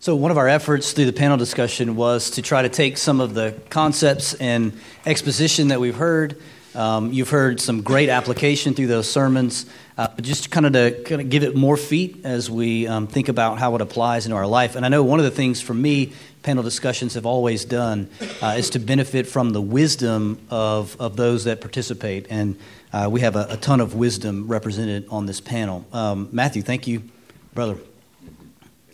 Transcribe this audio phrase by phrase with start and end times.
[0.00, 3.20] So, one of our efforts through the panel discussion was to try to take some
[3.20, 4.72] of the concepts and
[5.04, 6.40] exposition that we've heard.
[6.74, 9.66] Um, you've heard some great application through those sermons,
[9.96, 13.06] uh, but just kind of to kind of give it more feet as we um,
[13.06, 14.76] think about how it applies into our life.
[14.76, 16.12] And I know one of the things for me,
[16.42, 18.08] panel discussions have always done
[18.40, 22.26] uh, is to benefit from the wisdom of, of those that participate.
[22.30, 22.56] And
[22.92, 25.84] uh, we have a, a, ton of wisdom represented on this panel.
[25.92, 27.02] Um, Matthew, thank you,
[27.54, 27.78] brother.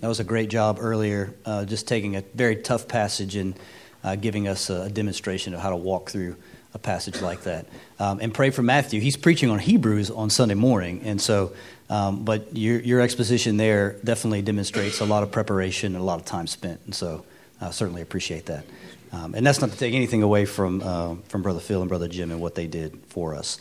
[0.05, 3.59] That was a great job earlier, uh, just taking a very tough passage and
[4.02, 6.37] uh, giving us a, demonstration of how to walk through
[6.74, 7.65] a passage like that.
[7.98, 9.01] Um, and pray for Matthew.
[9.01, 11.55] He's preaching on Hebrews on Sunday morning, and so,
[11.88, 16.21] um, but your, your exposition there definitely demonstrates a lot of preparation and a lot
[16.21, 17.24] of time spent, and so
[17.59, 18.66] I certainly appreciate that.
[19.10, 22.09] Um, and that's not to take anything away from uh, from Brother Phil and Brother
[22.09, 23.57] Jim and what they did for us.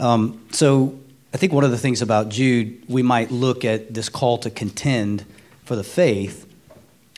[0.00, 0.98] Um, so
[1.32, 4.50] I think one of the things about Jude, we might look at this call to
[4.50, 5.24] contend
[5.64, 6.46] for the faith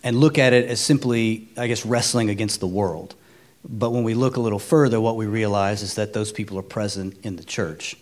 [0.03, 3.15] and look at it as simply, I guess, wrestling against the world.
[3.69, 6.63] But when we look a little further, what we realize is that those people are
[6.63, 7.97] present in the church.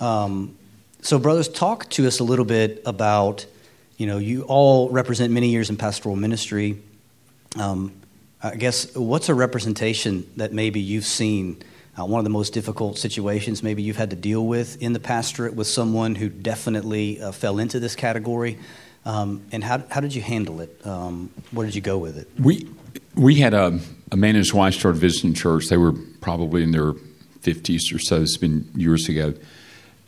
[0.00, 0.56] Um,
[1.00, 3.46] so, brothers, talk to us a little bit about,
[3.96, 6.82] you know, you all represent many years in pastoral ministry.
[7.56, 7.92] Um,
[8.42, 11.62] I guess, what's a representation that maybe you've seen?
[11.98, 15.00] Uh, one of the most difficult situations maybe you've had to deal with in the
[15.00, 18.58] pastorate with someone who definitely uh, fell into this category.
[19.06, 20.84] Um, and how, how did you handle it?
[20.84, 22.28] Um, where did you go with it?
[22.40, 22.68] We,
[23.14, 23.78] we had a,
[24.10, 25.68] a man and his wife started visiting church.
[25.68, 26.92] They were probably in their
[27.42, 28.22] 50s or so.
[28.22, 29.34] It's been years ago.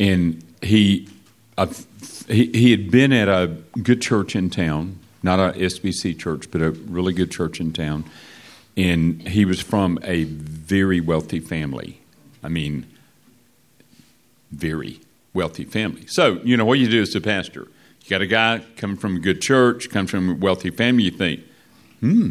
[0.00, 1.08] And he,
[2.26, 6.60] he, he had been at a good church in town, not a SBC church, but
[6.60, 8.04] a really good church in town.
[8.76, 12.00] And he was from a very wealthy family.
[12.42, 12.84] I mean,
[14.50, 15.00] very
[15.34, 16.06] wealthy family.
[16.08, 17.68] So, you know, what you do as a pastor,
[18.08, 21.10] you got a guy coming from a good church, comes from a wealthy family, you
[21.10, 21.42] think,
[22.00, 22.30] hmm,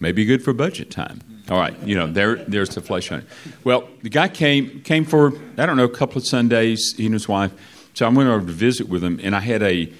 [0.00, 1.20] maybe good for budget time.
[1.50, 3.24] All right, you know, there, there's the flesh it.
[3.64, 6.94] Well, the guy came came for I don't know a couple of Sundays.
[6.96, 7.52] He and his wife.
[7.94, 9.92] So I went over to visit with him, and I had a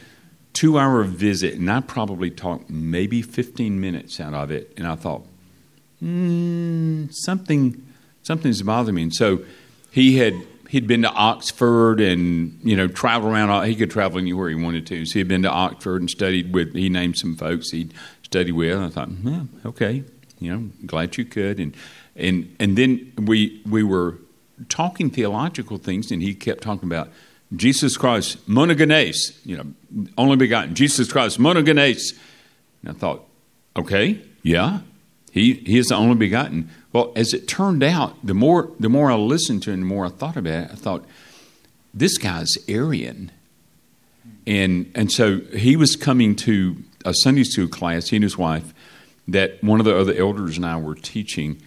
[0.53, 4.73] two hour visit, and I probably talked maybe 15 minutes out of it.
[4.77, 5.27] And I thought,
[5.99, 7.87] hmm, something
[8.23, 9.03] something's bothering me.
[9.03, 9.45] And so
[9.91, 10.35] he had
[10.73, 13.67] he'd been to Oxford and you know traveled around.
[13.67, 15.05] He could travel anywhere he wanted to.
[15.05, 16.75] So he'd been to Oxford and studied with.
[16.75, 18.79] He named some folks he'd studied with.
[18.79, 20.03] I thought, yeah, okay,
[20.41, 21.61] you know, glad you could.
[21.61, 21.77] And
[22.17, 24.19] and and then we we were
[24.69, 27.11] talking theological things, and he kept talking about
[27.55, 30.75] Jesus Christ, monogenes, you know, only begotten.
[30.75, 32.19] Jesus Christ, monogenes.
[32.83, 33.29] And I thought,
[33.77, 34.81] okay, yeah,
[35.33, 36.71] he he is the only begotten.
[36.93, 39.87] Well, as it turned out, the more the more I listened to it and the
[39.87, 41.05] more I thought about it, I thought,
[41.95, 43.33] this guy's Arian.
[44.47, 46.77] And and so he was coming to
[47.07, 48.75] a Sunday school class, he and his wife,
[49.27, 51.63] that one of the other elders and I were teaching,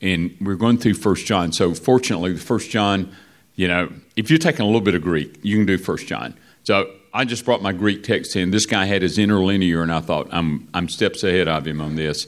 [0.00, 1.52] and we are going through First John.
[1.52, 3.14] So fortunately, the First John,
[3.54, 6.34] you know, if you're taking a little bit of Greek, you can do First John.
[6.64, 8.50] So I just brought my Greek text in.
[8.50, 11.96] This guy had his interlinear, and I thought I'm I'm steps ahead of him on
[11.96, 12.26] this,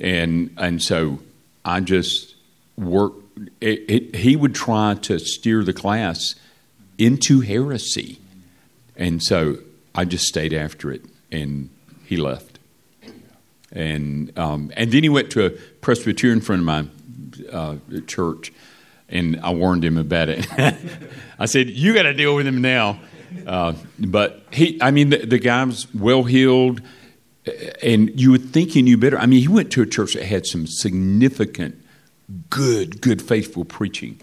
[0.00, 1.20] and and so
[1.64, 2.34] I just
[2.76, 3.16] worked.
[3.60, 6.34] It, it, he would try to steer the class
[6.98, 8.18] into heresy,
[8.96, 9.58] and so
[9.94, 11.70] I just stayed after it, and
[12.06, 12.58] he left.
[13.72, 16.90] And um, and then he went to a Presbyterian friend of mine,
[17.52, 18.52] uh, church,
[19.08, 20.46] and I warned him about it.
[21.38, 23.00] I said, "You got to deal with him now."
[23.46, 26.82] Uh, but he, I mean, the, the guy was well heeled
[27.82, 29.18] and you would think he knew better.
[29.18, 31.82] I mean, he went to a church that had some significant,
[32.50, 34.20] good, good, faithful preaching.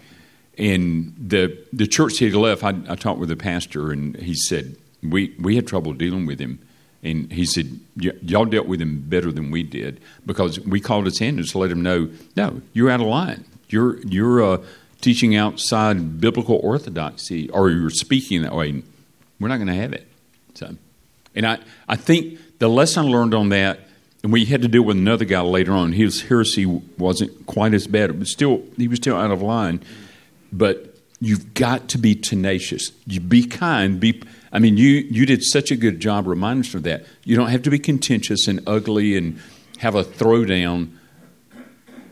[0.56, 4.34] And the the church he had left, I, I talked with the pastor, and he
[4.34, 6.60] said we we had trouble dealing with him.
[7.00, 11.20] And he said, y'all dealt with him better than we did because we called his
[11.20, 13.44] hand and let him know, no, you're out of line.
[13.68, 14.58] You're you're uh,
[15.00, 18.82] teaching outside biblical orthodoxy, or you're speaking that way.
[19.38, 20.08] We're not going to have it.
[20.54, 20.74] So,
[21.36, 21.58] and I
[21.88, 23.80] I think the lesson I learned on that,
[24.22, 25.92] and we had to deal with another guy later on.
[25.92, 29.80] His heresy wasn't quite as bad, but still, he was still out of line.
[30.52, 32.90] But you've got to be tenacious.
[33.06, 34.00] You be kind.
[34.00, 34.22] Be.
[34.52, 37.04] I mean, you you did such a good job reminding us of that.
[37.24, 39.38] You don't have to be contentious and ugly and
[39.78, 40.90] have a throwdown,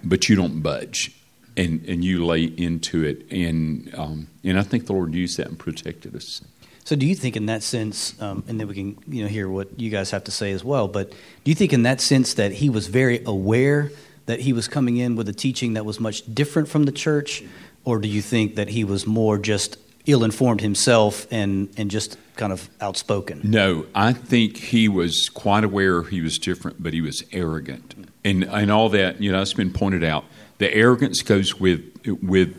[0.05, 1.13] but you don't budge.
[1.59, 5.47] And, and you lay into it, and um, and I think the Lord used that
[5.47, 6.43] and protected us.
[6.87, 9.49] So, do you think, in that sense, um, and then we can you know hear
[9.49, 10.87] what you guys have to say as well.
[10.87, 13.91] But do you think, in that sense, that he was very aware
[14.27, 17.43] that he was coming in with a teaching that was much different from the church,
[17.85, 22.17] or do you think that he was more just ill informed himself and, and just
[22.37, 23.41] kind of outspoken.
[23.43, 27.97] No, I think he was quite aware he was different, but he was arrogant.
[28.25, 30.25] And, and all that, you know, that's been pointed out.
[30.59, 31.83] The arrogance goes with,
[32.23, 32.55] with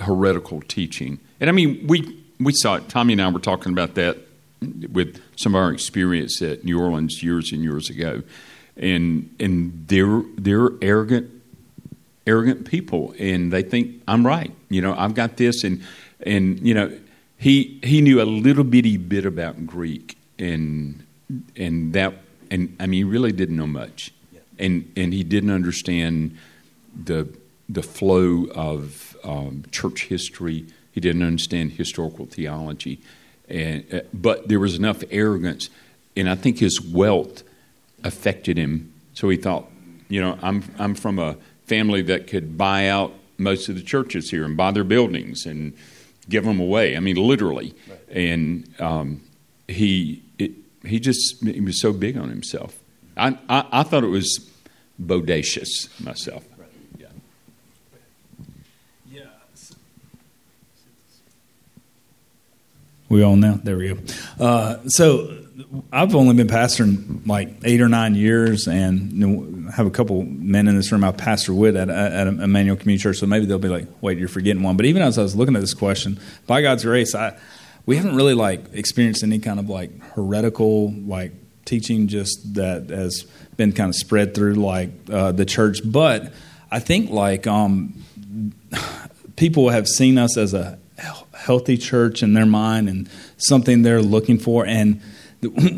[0.00, 1.20] heretical teaching.
[1.40, 2.88] And I mean, we, we saw it.
[2.88, 4.18] Tommy and I were talking about that
[4.92, 8.22] with some of our experience at New Orleans years and years ago.
[8.76, 11.30] And, and they're, they're arrogant,
[12.26, 14.52] arrogant people, and they think, I'm right.
[14.68, 15.64] You know, I've got this.
[15.64, 15.82] And,
[16.24, 16.98] and you know,
[17.36, 21.04] he, he knew a little bitty bit about Greek, and,
[21.56, 22.14] and that,
[22.50, 24.12] and I mean, he really didn't know much.
[24.58, 26.38] And, and he didn't understand
[26.94, 27.28] the,
[27.68, 30.66] the flow of um, church history.
[30.92, 33.00] He didn't understand historical theology.
[33.48, 35.68] And, uh, but there was enough arrogance,
[36.16, 37.42] and I think his wealth
[38.04, 38.92] affected him.
[39.14, 39.68] So he thought,
[40.08, 44.30] you know, I'm, I'm from a family that could buy out most of the churches
[44.30, 45.72] here and buy their buildings and
[46.28, 46.96] give them away.
[46.96, 47.74] I mean, literally.
[47.88, 47.98] Right.
[48.10, 49.22] And um,
[49.68, 50.52] he, it,
[50.84, 52.78] he just he was so big on himself.
[53.16, 54.48] I, I, I thought it was
[55.00, 56.44] bodacious myself.
[63.12, 63.60] We all now?
[63.62, 63.98] There we go.
[64.40, 65.36] Uh, so
[65.92, 70.76] I've only been pastoring like eight or nine years, and have a couple men in
[70.76, 71.04] this room.
[71.04, 74.28] I pastor with at, at Emmanuel Community Church, so maybe they'll be like, "Wait, you're
[74.28, 77.36] forgetting one." But even as I was looking at this question, by God's grace, I
[77.84, 81.32] we haven't really like experienced any kind of like heretical like
[81.66, 83.26] teaching just that has
[83.58, 85.80] been kind of spread through like uh, the church.
[85.84, 86.32] But
[86.70, 88.02] I think like um,
[89.36, 90.78] people have seen us as a
[91.42, 94.64] healthy church in their mind and something they're looking for.
[94.64, 95.00] And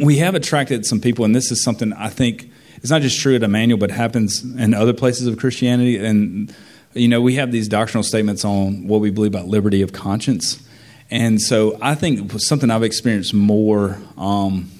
[0.02, 3.34] we have attracted some people, and this is something I think it's not just true
[3.34, 5.96] at Emmanuel, but happens in other places of Christianity.
[5.96, 6.54] And,
[6.92, 10.62] you know, we have these doctrinal statements on what we believe about liberty of conscience.
[11.10, 14.70] And so I think something I've experienced more um,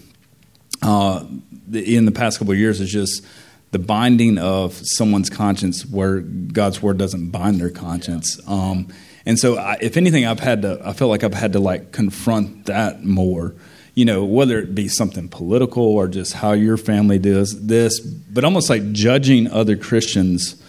[0.82, 1.25] uh,
[1.72, 3.25] in the past couple of years is just
[3.70, 8.38] the binding of someone's conscience where God's word doesn't bind their conscience.
[8.46, 8.88] Um,
[9.26, 11.93] and so, I, if anything, I've had to, I feel like I've had to like
[11.93, 13.55] confront that more,
[13.94, 18.44] you know, whether it be something political or just how your family does this, but
[18.44, 20.61] almost like judging other Christians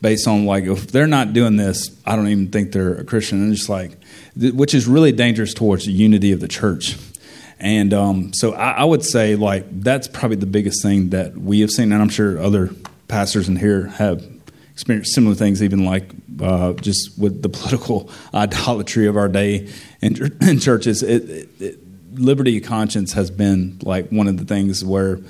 [0.00, 3.42] based on like, if they're not doing this, I don't even think they're a Christian.
[3.42, 3.98] And just like,
[4.36, 6.96] which is really dangerous towards the unity of the church.
[7.58, 11.60] And um, so I, I would say like that's probably the biggest thing that we
[11.60, 12.70] have seen, and I'm sure other
[13.08, 14.24] pastors in here have
[14.72, 16.08] experienced similar things, even like
[16.40, 19.68] uh, just with the political idolatry of our day
[20.00, 21.02] in, in churches.
[21.02, 21.78] It, it, it,
[22.14, 25.20] liberty of conscience has been like one of the things where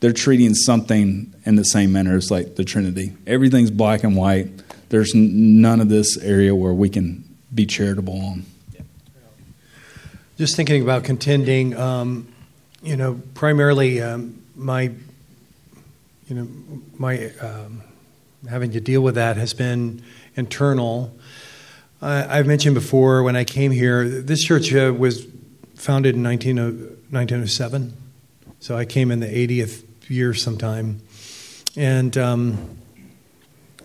[0.00, 3.14] they're treating something in the same manner as like the Trinity.
[3.26, 4.48] Everything's black and white.
[4.90, 7.24] There's none of this area where we can
[7.54, 8.44] be charitable on.
[10.36, 12.28] Just thinking about contending, um,
[12.80, 14.82] you know, primarily um, my,
[16.28, 16.48] you know,
[16.96, 17.82] my um,
[18.48, 20.00] having to deal with that has been
[20.38, 21.14] internal.
[22.00, 25.26] Uh, I've mentioned before when I came here, this church uh, was
[25.74, 27.94] founded in 19, 1907.
[28.60, 31.00] So I came in the 80th year sometime.
[31.76, 32.78] And, um,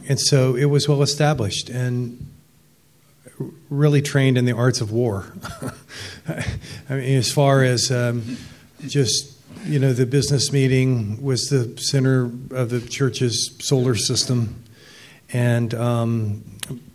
[0.07, 2.29] and so it was well established and
[3.69, 5.33] really trained in the arts of war.
[6.27, 8.38] I mean, as far as um,
[8.88, 9.33] just
[9.65, 14.62] you know, the business meeting was the center of the church's solar system.
[15.33, 16.44] And um,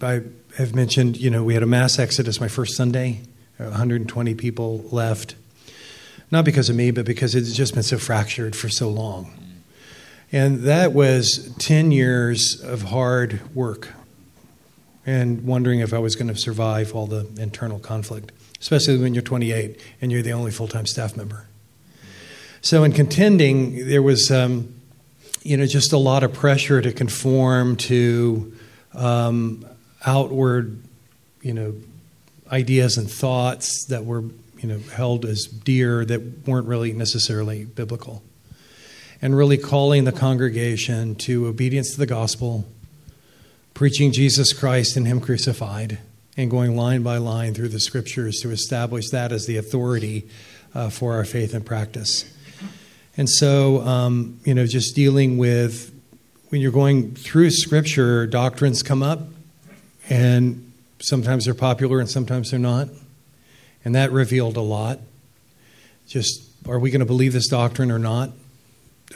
[0.01, 0.23] I
[0.57, 3.21] have mentioned, you know, we had a mass exodus my first Sunday.
[3.57, 5.35] 120 people left.
[6.31, 9.33] Not because of me, but because it's just been so fractured for so long.
[10.31, 13.89] And that was 10 years of hard work
[15.05, 18.31] and wondering if I was going to survive all the internal conflict,
[18.61, 21.47] especially when you're 28 and you're the only full time staff member.
[22.61, 24.78] So in contending, there was, um,
[25.43, 28.55] you know, just a lot of pressure to conform to
[28.95, 29.65] um,
[30.05, 30.83] outward,
[31.43, 31.75] you know,
[32.51, 34.23] ideas and thoughts that were,
[34.59, 38.23] you know, held as dear that weren't really necessarily biblical.
[39.21, 42.65] And really calling the congregation to obedience to the gospel,
[43.75, 45.99] preaching Jesus Christ and Him crucified,
[46.37, 50.29] and going line by line through the scriptures to establish that as the authority
[50.73, 52.33] uh, for our faith and practice.
[53.19, 55.93] And so, um, you know, just dealing with
[56.51, 59.21] when you're going through Scripture, doctrines come up,
[60.09, 62.89] and sometimes they're popular and sometimes they're not.
[63.85, 65.01] And that revealed a lot.
[66.07, 68.31] Just, are we going to believe this doctrine or not?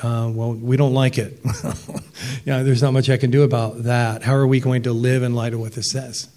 [0.03, 1.39] Uh, well, we don't like it.
[2.45, 4.25] yeah, there's not much I can do about that.
[4.25, 6.29] How are we going to live in light of what this says?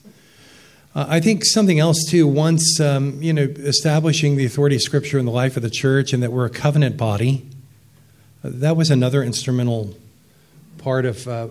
[0.93, 2.27] Uh, I think something else too.
[2.27, 6.13] Once um, you know, establishing the authority of Scripture in the life of the church,
[6.13, 7.50] and that we're a covenant body.
[8.50, 9.96] That was another instrumental
[10.78, 11.48] part of uh,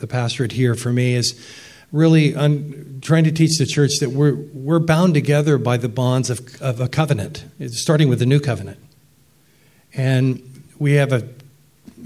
[0.00, 1.14] the pastorate here for me.
[1.14, 1.34] Is
[1.92, 6.30] really un- trying to teach the church that we're we're bound together by the bonds
[6.30, 8.78] of, of a covenant, starting with the new covenant,
[9.94, 11.28] and we have a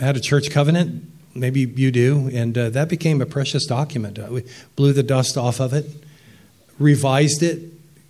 [0.00, 1.06] had a church covenant.
[1.34, 4.18] Maybe you do, and uh, that became a precious document.
[4.18, 4.44] Uh, we
[4.74, 5.86] blew the dust off of it
[6.80, 7.60] revised it.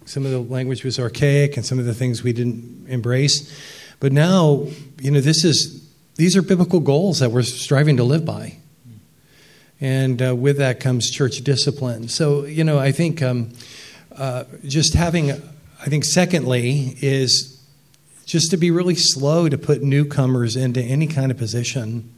[0.07, 3.53] Some of the language was archaic, and some of the things we didn't embrace.
[3.99, 4.67] But now,
[5.01, 5.87] you know, this is
[6.17, 8.57] these are biblical goals that we're striving to live by,
[9.81, 12.09] and uh, with that comes church discipline.
[12.09, 13.53] So, you know, I think um,
[14.17, 17.63] uh, just having, I think, secondly, is
[18.27, 22.13] just to be really slow to put newcomers into any kind of position.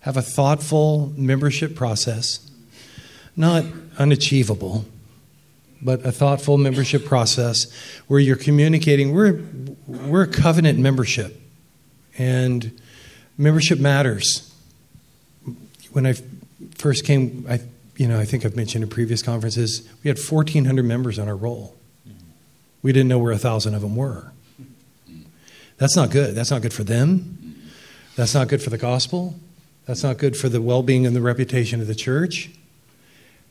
[0.00, 2.50] Have a thoughtful membership process,
[3.36, 3.64] not
[3.98, 4.84] unachievable
[5.80, 7.70] but a thoughtful membership process
[8.08, 9.14] where you're communicating.
[9.14, 9.40] We're,
[9.86, 11.40] we're a covenant membership,
[12.16, 12.80] and
[13.38, 14.52] membership matters.
[15.92, 16.14] When I
[16.74, 17.60] first came, I,
[17.96, 21.36] you know, I think I've mentioned in previous conferences, we had 1,400 members on our
[21.36, 21.76] roll.
[22.82, 24.32] We didn't know where a thousand of them were.
[25.78, 26.34] That's not good.
[26.34, 27.70] That's not good for them.
[28.16, 29.38] That's not good for the gospel.
[29.86, 32.50] That's not good for the well being and the reputation of the church.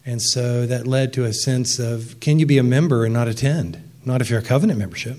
[0.06, 3.28] And so that led to a sense of can you be a member and not
[3.28, 3.82] attend?
[4.06, 5.18] Not if you're a covenant membership.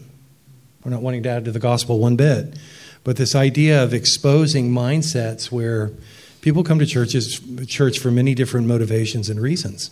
[0.85, 2.57] We're not wanting to add to the gospel one bit.
[3.05, 5.93] But this idea of exposing mindsets where
[6.41, 9.91] people come to churches, church for many different motivations and reasons.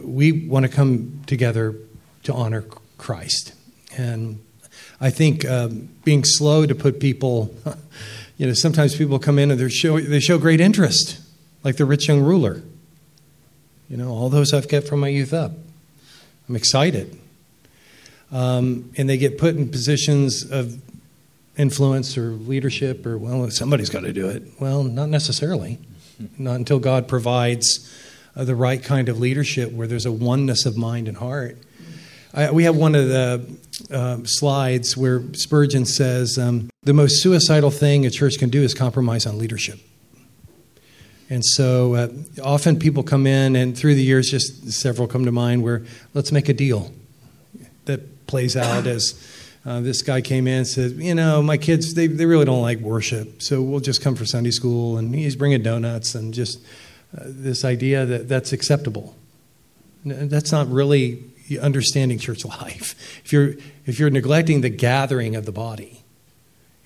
[0.00, 1.74] We want to come together
[2.24, 2.64] to honor
[2.98, 3.54] Christ.
[3.96, 4.40] And
[5.00, 7.54] I think um, being slow to put people,
[8.36, 11.20] you know, sometimes people come in and they show, they show great interest,
[11.64, 12.62] like the rich young ruler.
[13.88, 15.52] You know, all those I've kept from my youth up.
[16.48, 17.18] I'm excited.
[18.30, 20.80] Um, and they get put in positions of
[21.60, 24.42] influence or leadership, or, well, somebody's got to do it.
[24.58, 25.78] Well, not necessarily.
[26.38, 27.90] Not until God provides
[28.34, 31.58] uh, the right kind of leadership where there's a oneness of mind and heart.
[32.32, 33.58] I, we have one of the
[33.90, 38.74] uh, slides where Spurgeon says um, the most suicidal thing a church can do is
[38.74, 39.80] compromise on leadership.
[41.28, 42.08] And so uh,
[42.42, 46.32] often people come in, and through the years, just several come to mind where let's
[46.32, 46.92] make a deal
[47.84, 49.14] that plays out as
[49.64, 52.62] uh, this guy came in and said, You know, my kids, they, they really don't
[52.62, 54.96] like worship, so we'll just come for Sunday school.
[54.96, 56.60] And he's bringing donuts and just
[57.16, 59.14] uh, this idea that that's acceptable.
[60.04, 61.22] That's not really
[61.60, 63.20] understanding church life.
[63.24, 63.54] If you're,
[63.86, 66.02] if you're neglecting the gathering of the body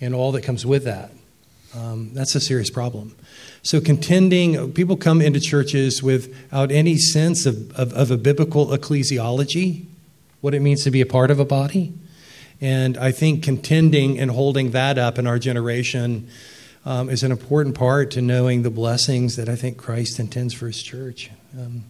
[0.00, 1.12] and all that comes with that,
[1.76, 3.16] um, that's a serious problem.
[3.62, 9.86] So, contending, people come into churches without any sense of, of, of, a biblical ecclesiology,
[10.40, 11.92] what it means to be a part of a body.
[12.60, 16.28] And I think contending and holding that up in our generation
[16.84, 20.66] um, is an important part to knowing the blessings that I think Christ intends for
[20.66, 21.30] his church.
[21.58, 21.84] Um,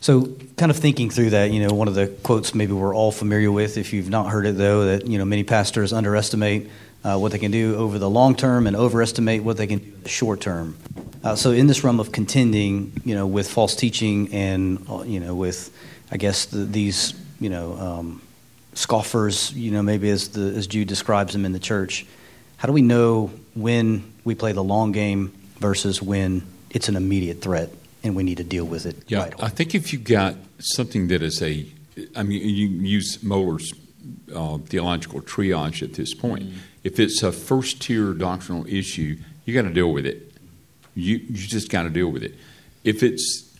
[0.00, 3.10] so, kind of thinking through that, you know, one of the quotes maybe we're all
[3.10, 6.70] familiar with, if you've not heard it though, that, you know, many pastors underestimate
[7.02, 9.84] uh, what they can do over the long term and overestimate what they can do
[9.84, 10.76] in the short term.
[11.24, 15.18] Uh, so in this realm of contending, you know, with false teaching and uh, you
[15.18, 15.76] know with,
[16.10, 18.22] I guess the, these you know um,
[18.76, 22.06] scoffers, you know, maybe as the as Jude describes them in the church,
[22.56, 27.40] how do we know when we play the long game versus when it's an immediate
[27.40, 27.70] threat
[28.02, 28.96] and we need to deal with it?
[29.08, 31.66] Yeah, right I think if you've got something that is a,
[32.14, 33.72] I mean, you use Mohler's
[34.34, 36.44] uh, theological triage at this point.
[36.44, 40.32] Mm-hmm if it's a first tier doctrinal issue, you got to deal with it.
[40.94, 42.36] You, you just got to deal with it.
[42.84, 43.50] If it's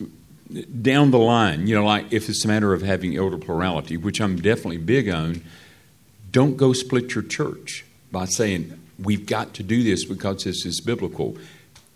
[0.81, 4.21] down the line, you know, like if it's a matter of having elder plurality, which
[4.21, 5.43] I'm definitely big on,
[6.31, 10.81] don't go split your church by saying, we've got to do this because this is
[10.81, 11.37] biblical.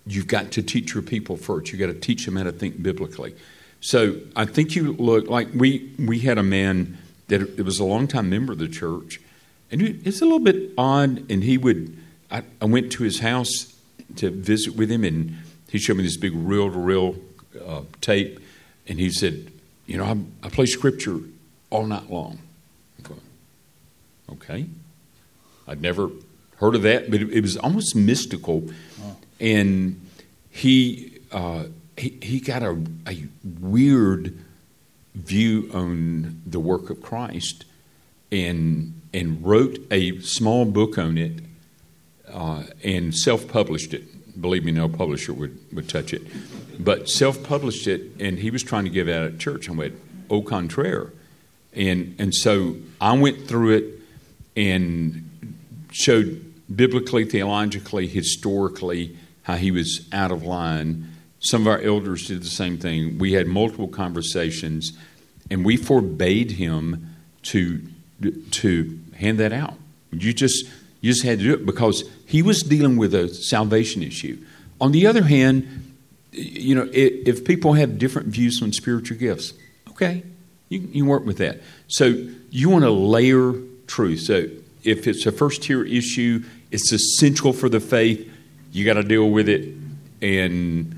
[0.05, 1.72] You've got to teach your people first.
[1.72, 3.36] You've got to teach them how to think biblically.
[3.79, 7.86] So I think you look like we, we had a man that it was a
[7.86, 9.20] longtime member of the church
[9.72, 11.31] and it's a little bit odd.
[11.31, 11.98] And he would,
[12.29, 13.74] I, I went to his house
[14.17, 15.38] to visit with him, and
[15.70, 17.15] he showed me this big reel to reel
[18.01, 18.39] tape.
[18.88, 19.51] And he said,
[19.86, 21.20] You know, I, I play scripture
[21.70, 22.39] all night long.
[24.31, 24.65] okay.
[25.67, 26.10] I'd never
[26.58, 28.70] heard of that, but it, it was almost mystical.
[29.01, 29.15] Oh.
[29.39, 30.01] And
[30.50, 31.65] he, uh,
[31.98, 34.38] he, he got a, a weird
[35.15, 37.65] view on the work of Christ.
[38.31, 41.39] And and wrote a small book on it
[42.31, 44.03] uh, and self published it.
[44.40, 46.22] Believe me, no publisher would, would touch it.
[46.80, 49.70] But self published it, and he was trying to give it out at church.
[49.70, 49.96] I went,
[50.30, 51.12] au contraire.
[51.74, 54.00] And, and so I went through it
[54.56, 55.30] and
[55.92, 61.10] showed biblically, theologically, historically how he was out of line.
[61.40, 63.18] Some of our elders did the same thing.
[63.18, 64.94] We had multiple conversations,
[65.50, 67.82] and we forbade him to
[68.52, 69.74] to hand that out.
[70.12, 70.68] You just
[71.01, 74.38] you just had to do it because he was dealing with a salvation issue.
[74.79, 75.96] On the other hand,
[76.31, 79.53] you know, if, people have different views on spiritual gifts,
[79.89, 80.24] okay,
[80.70, 81.62] you, you work with that.
[81.88, 82.05] So
[82.50, 83.53] you want to layer
[83.88, 84.22] truth.
[84.22, 84.48] So
[84.84, 88.29] if it's a first tier issue, it's essential for the faith.
[88.72, 89.75] You got to deal with it,
[90.22, 90.96] and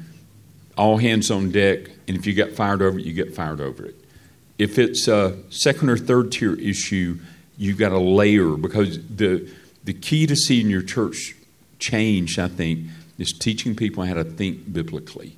[0.78, 1.90] all hands on deck.
[2.08, 3.96] And if you get fired over it, you get fired over it.
[4.60, 7.20] If it's a second or third tier issue,
[7.58, 9.50] you've got to layer because the
[9.84, 11.36] the key to seeing your church
[11.80, 12.88] change, I think,
[13.18, 15.36] is teaching people how to think biblically.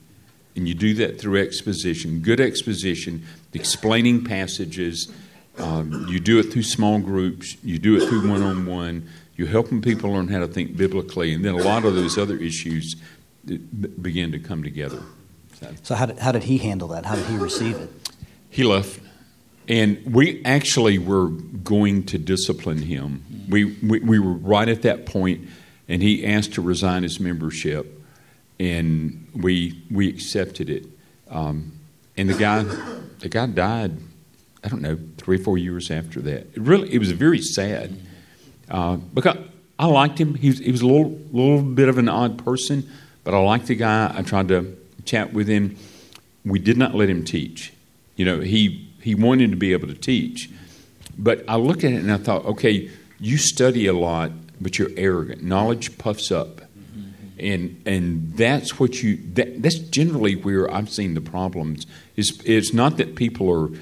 [0.55, 5.11] And you do that through exposition, good exposition, explaining passages.
[5.57, 7.57] Um, you do it through small groups.
[7.63, 9.09] You do it through one on one.
[9.35, 11.33] You're helping people learn how to think biblically.
[11.33, 12.95] And then a lot of those other issues
[14.01, 15.01] begin to come together.
[15.59, 17.05] So, so how, did, how did he handle that?
[17.05, 17.89] How did he receive it?
[18.49, 19.01] He left.
[19.67, 23.23] And we actually were going to discipline him.
[23.49, 25.47] We, we, we were right at that point,
[25.87, 28.01] and he asked to resign his membership,
[28.59, 30.85] and we, we accepted it.
[31.29, 31.73] Um,
[32.17, 32.63] and the guy,
[33.19, 33.97] the guy died,
[34.63, 36.47] I don't know, three or four years after that.
[36.55, 37.99] It really, it was very sad
[38.69, 39.37] uh, because
[39.77, 40.35] I liked him.
[40.35, 42.89] He was, he was a little, little bit of an odd person,
[43.23, 44.13] but I liked the guy.
[44.15, 45.75] I tried to chat with him.
[46.45, 47.73] We did not let him teach.
[48.15, 50.49] You know, he he wanted to be able to teach.
[51.17, 54.91] But I looked at it and I thought, okay, you study a lot, but you're
[54.97, 55.43] arrogant.
[55.43, 56.61] Knowledge puffs up.
[57.37, 61.85] And and that's what you that, that's generally where I've seen the problems.
[62.15, 63.77] Is it's not that people are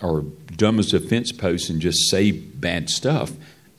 [0.00, 0.22] are
[0.56, 3.32] dumb as a fence post and just say bad stuff.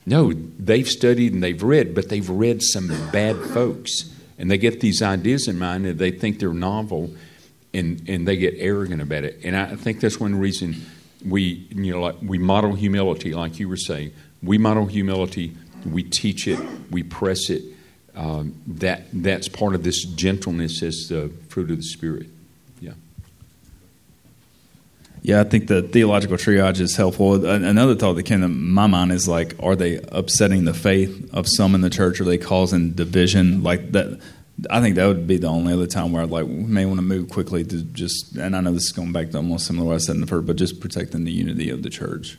[0.06, 4.10] No, they've studied and they've read, but they've read some bad folks.
[4.38, 7.14] And they get these ideas in mind and they think they're novel
[7.74, 9.40] and and they get arrogant about it.
[9.44, 10.86] And I think that's one reason
[11.28, 14.14] we you know like we model humility, like you were saying.
[14.42, 15.56] We model humility.
[15.86, 16.60] We teach it.
[16.92, 17.64] We press it.
[18.16, 22.28] Um, that that's part of this gentleness as the fruit of the spirit.
[22.82, 22.94] Yeah.
[25.22, 27.46] Yeah, I think the theological triage is helpful.
[27.46, 31.48] Another thought that came to my mind is like, are they upsetting the faith of
[31.48, 32.20] some in the church?
[32.20, 33.64] Are they causing division?
[33.64, 34.20] Like that
[34.70, 37.04] I think that would be the only other time where I'd like may want to
[37.04, 39.88] move quickly to just, and I know this is going back to almost similar to
[39.90, 42.38] what I said in the first, but just protecting the unity of the church.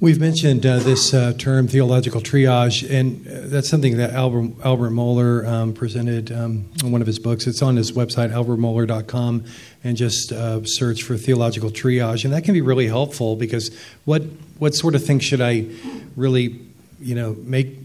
[0.00, 4.90] We've mentioned uh, this uh, term, theological triage, and uh, that's something that Albert, Albert
[4.90, 7.48] Mohler um, presented um, in one of his books.
[7.48, 9.44] It's on his website, albertmohler.com,
[9.82, 12.22] and just uh, search for theological triage.
[12.22, 14.22] And that can be really helpful because what,
[14.60, 15.66] what sort of things should I
[16.14, 16.60] really,
[17.00, 17.76] you know, make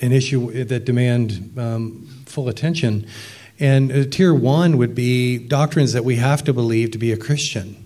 [0.00, 3.06] an issue that demand um, full attention.
[3.60, 7.16] And uh, tier one would be doctrines that we have to believe to be a
[7.16, 7.81] Christian.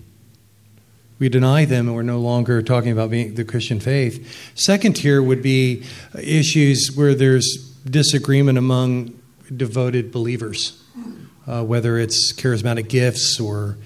[1.19, 4.51] We deny them and we're no longer talking about being the Christian faith.
[4.55, 5.83] Second tier would be
[6.19, 9.19] issues where there's disagreement among
[9.55, 10.83] devoted believers,
[11.47, 13.77] uh, whether it's charismatic gifts or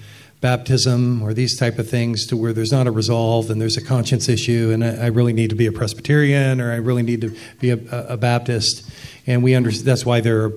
[0.42, 3.84] baptism or these type of things to where there's not a resolve and there's a
[3.84, 7.20] conscience issue and I, I really need to be a Presbyterian or I really need
[7.20, 8.90] to be a, a Baptist
[9.26, 10.52] and we understand that's why there are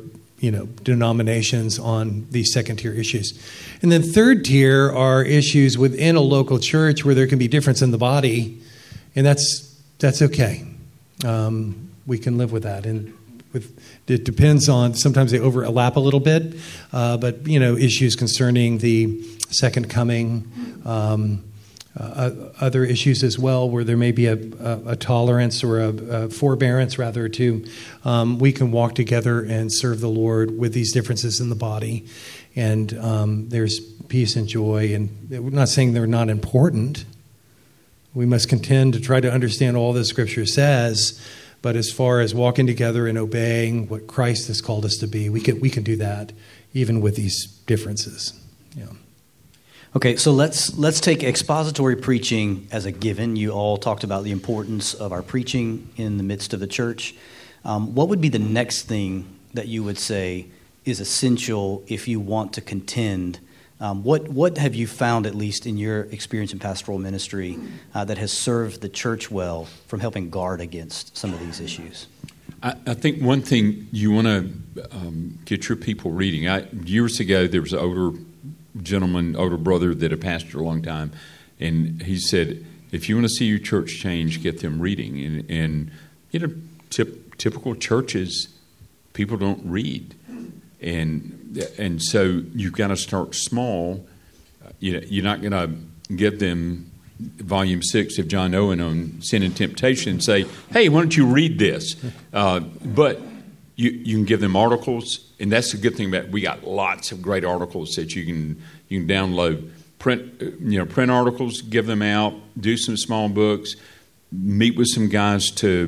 [0.45, 3.33] you know denominations on these second tier issues.
[3.81, 7.81] And then third tier are issues within a local church where there can be difference
[7.81, 8.61] in the body
[9.15, 10.63] and that's that's okay.
[11.25, 12.85] Um, we can live with that.
[12.85, 13.17] And
[13.53, 13.75] with
[14.07, 16.55] it depends on sometimes they overlap a little bit
[16.93, 20.47] uh, but you know issues concerning the second coming
[20.85, 21.43] um,
[21.97, 25.89] uh, other issues as well, where there may be a, a, a tolerance or a,
[25.89, 27.65] a, forbearance, rather, to
[28.03, 32.05] um, we can walk together and serve the Lord with these differences in the body,
[32.55, 34.93] and um, there's peace and joy.
[34.93, 37.05] And we're not saying they're not important.
[38.13, 41.21] We must contend to try to understand all that Scripture says.
[41.61, 45.29] But as far as walking together and obeying what Christ has called us to be,
[45.29, 46.31] we can we can do that
[46.73, 48.39] even with these differences.
[48.75, 48.85] Yeah.
[49.95, 53.37] Okay, so let's let's take expository preaching as a given.
[53.37, 57.15] You all talked about the importance of our preaching in the midst of the church.
[57.63, 60.47] Um, what would be the next thing that you would say
[60.83, 63.39] is essential if you want to contend?
[63.79, 67.57] Um, what what have you found, at least in your experience in pastoral ministry,
[67.93, 72.07] uh, that has served the church well from helping guard against some of these issues?
[72.61, 76.49] I, I think one thing you want to um, get your people reading.
[76.49, 78.17] I, years ago, there was an older
[78.81, 81.11] gentleman, older brother that had pastored a long time,
[81.59, 85.19] and he said, if you want to see your church change, get them reading.
[85.19, 85.91] And, and
[86.31, 86.53] you know,
[86.89, 88.47] tip, typical churches,
[89.13, 90.15] people don't read,
[90.81, 91.41] and
[91.77, 94.05] and so you've got to start small.
[94.79, 99.41] You know, you're not going to give them volume six of John Owen on sin
[99.41, 101.95] and temptation and say, "Hey, why don't you read this?"
[102.33, 103.21] Uh, but
[103.75, 107.11] you you can give them articles, and that's the good thing about we got lots
[107.11, 111.85] of great articles that you can you can download print you know print articles, give
[111.85, 113.75] them out, do some small books,
[114.31, 115.87] meet with some guys to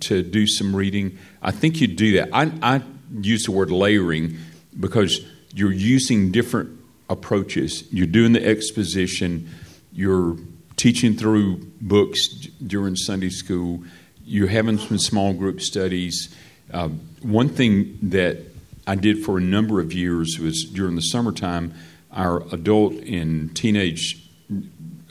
[0.00, 1.18] to do some reading.
[1.42, 2.30] I think you do that.
[2.32, 2.82] I, I
[3.20, 4.38] use the word layering
[4.78, 5.20] because
[5.54, 6.78] you're using different
[7.08, 7.84] approaches.
[7.92, 9.50] You're doing the exposition.
[9.92, 10.36] You're
[10.76, 12.28] teaching through books
[12.64, 13.82] during Sunday school.
[14.24, 16.34] You're having some small group studies.
[16.72, 16.88] Uh,
[17.22, 18.38] one thing that
[18.86, 21.74] I did for a number of years was during the summertime
[22.12, 24.28] our adult and teenage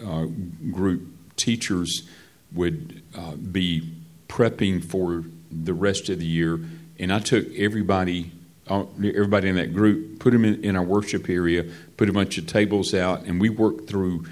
[0.05, 0.25] uh,
[0.71, 2.07] group teachers
[2.51, 3.89] would uh, be
[4.27, 6.59] prepping for the rest of the year,
[6.99, 8.31] and I took everybody,
[8.69, 11.65] everybody in that group, put them in, in, our worship area,
[11.97, 14.25] put a bunch of tables out, and we worked through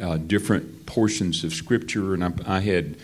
[0.00, 2.96] uh, different portions of Scripture, and I, I had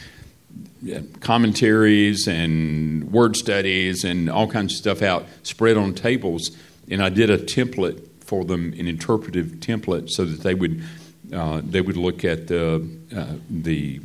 [1.21, 6.51] commentaries and word studies and all kinds of stuff out spread on tables,
[6.91, 10.83] and I did a template for them an interpretive template so that they would
[11.33, 14.01] uh, they would look at the uh, the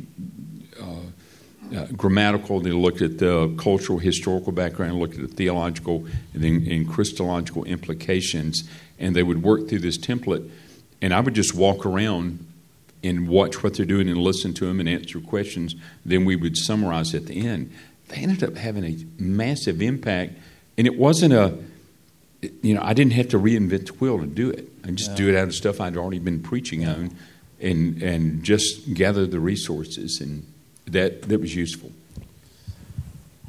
[0.80, 6.44] uh, uh grammatical, they looked at the cultural, historical background, looked at the theological and,
[6.44, 10.48] then, and Christological implications, and they would work through this template.
[11.00, 12.46] And I would just walk around
[13.02, 15.74] and watch what they're doing and listen to them and answer questions.
[16.04, 17.72] Then we would summarize at the end.
[18.08, 20.34] They ended up having a massive impact,
[20.78, 21.58] and it wasn't a
[22.62, 24.68] you know, I didn't have to reinvent the wheel to do it.
[24.84, 25.16] I just yeah.
[25.16, 26.94] do it out of stuff I'd already been preaching yeah.
[26.94, 27.16] on,
[27.60, 30.46] and and just gather the resources, and
[30.86, 31.92] that that was useful.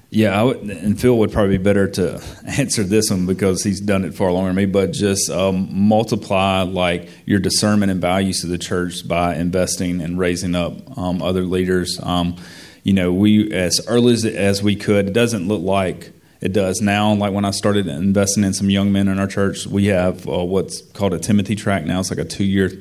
[0.10, 4.06] Yeah, would, and Phil would probably be better to answer this one because he's done
[4.06, 4.66] it far longer than me.
[4.66, 10.18] But just um, multiply like your discernment and values to the church by investing and
[10.18, 12.00] raising up um, other leaders.
[12.02, 12.38] Um,
[12.84, 15.08] you know, we as early as, as we could.
[15.08, 17.14] It doesn't look like it does now.
[17.14, 20.44] Like when I started investing in some young men in our church, we have uh,
[20.44, 22.00] what's called a Timothy track now.
[22.00, 22.72] It's like a two year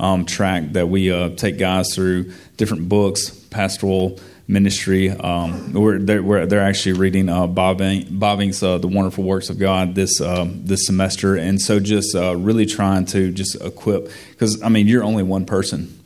[0.00, 5.10] um, track that we uh, take guys through different books, pastoral ministry.
[5.10, 9.94] Um, we're, they're, we're, they're, actually reading uh, Bavinck's uh, The Wonderful Works of God
[9.94, 14.68] this um, this semester, and so just uh, really trying to just equip because I
[14.68, 16.00] mean you're only one person.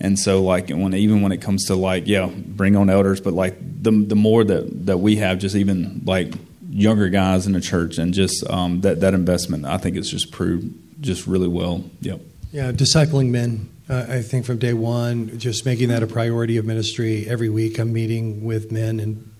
[0.00, 3.34] And so, like, when even when it comes to like, yeah, bring on elders, but
[3.34, 6.34] like the the more that that we have, just even like
[6.68, 10.32] younger guys in the church, and just um, that that investment, I think it's just
[10.32, 11.84] proved just really well.
[12.00, 12.20] Yep.
[12.50, 13.70] Yeah, discipling men.
[13.88, 17.26] Uh, I think from day one, just making that a priority of ministry.
[17.28, 19.32] Every week, I'm meeting with men in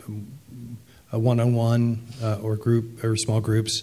[1.13, 3.83] a one-on-one uh, or group or small groups,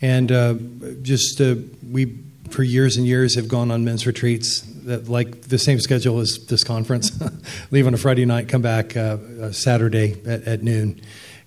[0.00, 0.54] and uh,
[1.02, 1.54] just uh,
[1.90, 2.18] we
[2.50, 6.38] for years and years have gone on men's retreats that like the same schedule as
[6.48, 7.10] this conference.
[7.70, 11.00] Leave on a Friday night, come back uh, Saturday at, at, noon,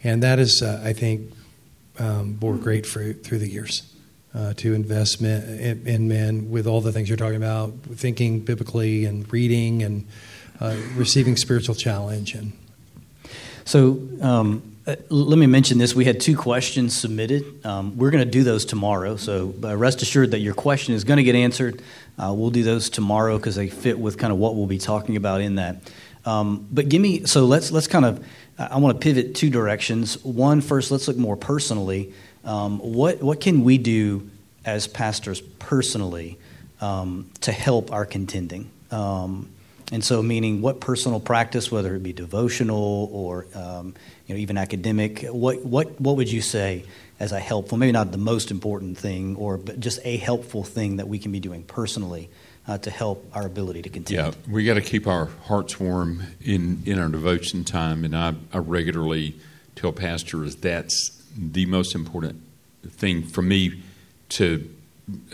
[0.03, 1.33] and that is, uh, I think,
[1.99, 3.83] um, bore great fruit through the years.
[4.35, 9.05] Uh, to invest in, in, men with all the things you're talking about, thinking biblically
[9.05, 10.05] and reading and
[10.59, 12.51] uh, receiving spiritual challenge and.
[13.65, 15.93] So um, uh, let me mention this.
[15.93, 17.65] We had two questions submitted.
[17.65, 19.17] Um, we're going to do those tomorrow.
[19.17, 21.81] So uh, rest assured that your question is going to get answered.
[22.17, 25.17] Uh, we'll do those tomorrow because they fit with kind of what we'll be talking
[25.17, 25.91] about in that.
[26.25, 28.25] Um, but give me so let's let's kind of
[28.57, 30.23] I want to pivot two directions.
[30.23, 32.13] One first, let's look more personally.
[32.47, 34.29] Um, what what can we do
[34.65, 36.39] as pastors personally
[36.81, 38.71] um, to help our contending?
[38.89, 39.49] Um,
[39.91, 44.57] and so, meaning what personal practice, whether it be devotional or um, you know even
[44.57, 46.86] academic, what what what would you say
[47.19, 50.97] as a helpful, maybe not the most important thing, or but just a helpful thing
[50.97, 52.29] that we can be doing personally
[52.67, 54.23] uh, to help our ability to continue?
[54.23, 58.36] Yeah, we got to keep our hearts warm in in our devotion time, and I,
[58.53, 59.36] I regularly
[59.75, 62.41] tell pastors that's the most important
[62.86, 63.84] thing for me
[64.30, 64.69] to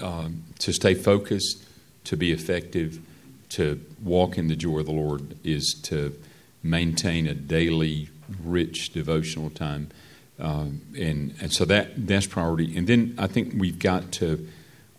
[0.02, 1.66] um, to stay focused,
[2.04, 3.00] to be effective
[3.54, 6.18] to walk in the joy of the Lord is to
[6.64, 8.10] maintain a daily,
[8.44, 9.90] rich devotional time.
[10.40, 12.76] Um, and, and so that that's priority.
[12.76, 14.48] And then I think we've got to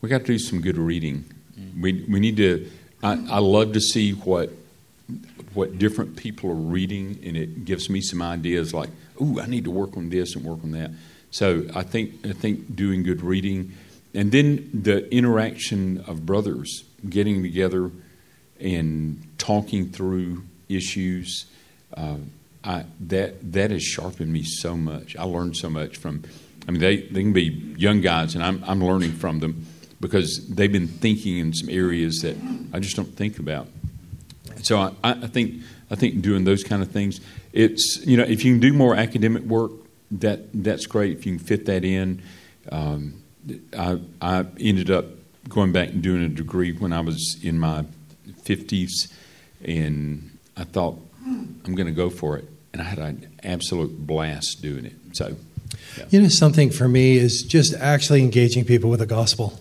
[0.00, 1.24] we got to do some good reading.
[1.80, 2.70] We we need to.
[3.02, 4.50] I, I love to see what
[5.52, 8.72] what different people are reading, and it gives me some ideas.
[8.72, 10.90] Like, ooh, I need to work on this and work on that.
[11.30, 13.72] So I think I think doing good reading,
[14.14, 17.90] and then the interaction of brothers getting together
[18.60, 21.46] and talking through issues.
[21.96, 22.16] Uh,
[22.66, 25.16] I, that that has sharpened me so much.
[25.16, 26.24] I learned so much from.
[26.66, 29.66] I mean, they, they can be young guys, and I'm I'm learning from them
[30.00, 32.36] because they've been thinking in some areas that
[32.72, 33.68] I just don't think about.
[34.62, 37.20] So I, I think I think doing those kind of things,
[37.52, 39.72] it's you know if you can do more academic work,
[40.10, 41.16] that that's great.
[41.16, 42.22] If you can fit that in,
[42.70, 43.22] um,
[43.76, 45.06] I I ended up
[45.48, 47.84] going back and doing a degree when I was in my
[48.42, 49.12] fifties,
[49.64, 54.62] and I thought I'm going to go for it, and I had an absolute blast
[54.62, 54.96] doing it.
[55.12, 55.36] So.
[55.98, 56.04] Yeah.
[56.10, 59.60] You know, something for me is just actually engaging people with the gospel.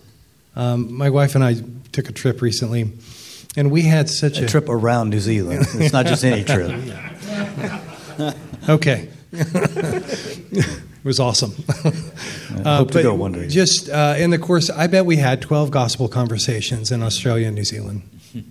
[0.56, 1.56] Um, my wife and I
[1.92, 2.92] took a trip recently,
[3.56, 5.66] and we had such a, a trip around New Zealand.
[5.76, 6.72] It's not just any trip.
[8.70, 9.10] okay.
[9.32, 11.54] it was awesome.
[12.66, 13.48] I hope uh, to go one day.
[13.48, 17.56] Just uh, in the course, I bet we had 12 gospel conversations in Australia and
[17.56, 18.04] New Zealand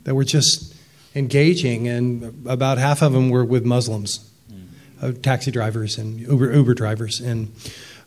[0.04, 0.74] that were just
[1.14, 4.30] engaging, and about half of them were with Muslims,
[5.00, 7.52] uh, taxi drivers and Uber, Uber drivers, and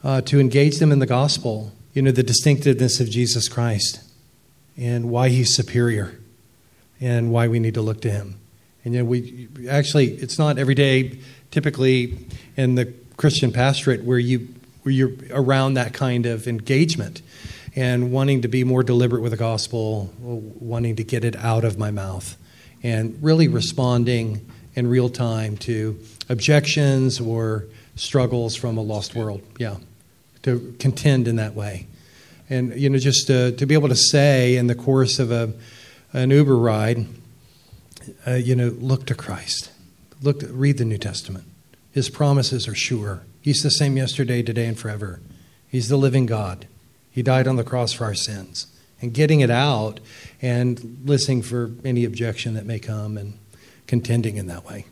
[0.03, 4.01] uh, to engage them in the gospel, you know, the distinctiveness of Jesus Christ
[4.77, 6.19] and why he's superior
[6.99, 8.39] and why we need to look to him.
[8.84, 11.19] And you know, we actually, it's not every day,
[11.51, 12.17] typically
[12.55, 14.47] in the Christian pastorate, where you
[14.84, 17.23] where you're around that kind of engagement
[17.75, 21.79] and wanting to be more deliberate with the gospel, wanting to get it out of
[21.79, 22.38] my mouth,
[22.84, 29.41] and really responding in real time to objections or struggles from a lost world.
[29.58, 29.77] Yeah,
[30.43, 31.88] to contend in that way.
[32.49, 35.51] And, you know, just to, to be able to say in the course of a,
[36.15, 37.08] an Uber ride,
[38.25, 39.71] uh, you know, look to Christ.
[40.21, 41.45] Look, read the New Testament.
[41.91, 43.23] His promises are sure.
[43.41, 45.19] He's the same yesterday, today, and forever.
[45.67, 46.67] He's the living God.
[47.12, 48.67] He died on the cross for our sins.
[49.01, 49.99] And getting it out
[50.41, 53.38] and listening for any objection that may come and
[53.86, 54.86] contending in that way.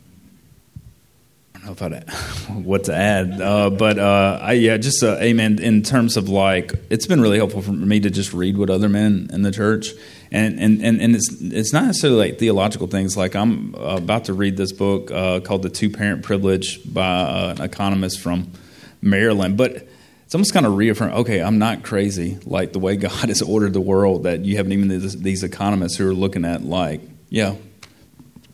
[1.66, 2.10] I I'd,
[2.64, 5.58] what to add, uh, but uh, I, yeah, just uh, amen.
[5.60, 8.88] In terms of like, it's been really helpful for me to just read what other
[8.88, 9.88] men in the church,
[10.30, 13.16] and and and, and it's it's not necessarily like theological things.
[13.16, 17.54] Like I'm about to read this book uh, called "The Two Parent Privilege" by uh,
[17.56, 18.52] an economist from
[19.00, 19.88] Maryland, but
[20.24, 23.74] it's almost kind of reaffirm okay i'm not crazy like the way god has ordered
[23.74, 27.54] the world that you haven't even these, these economists who are looking at like yeah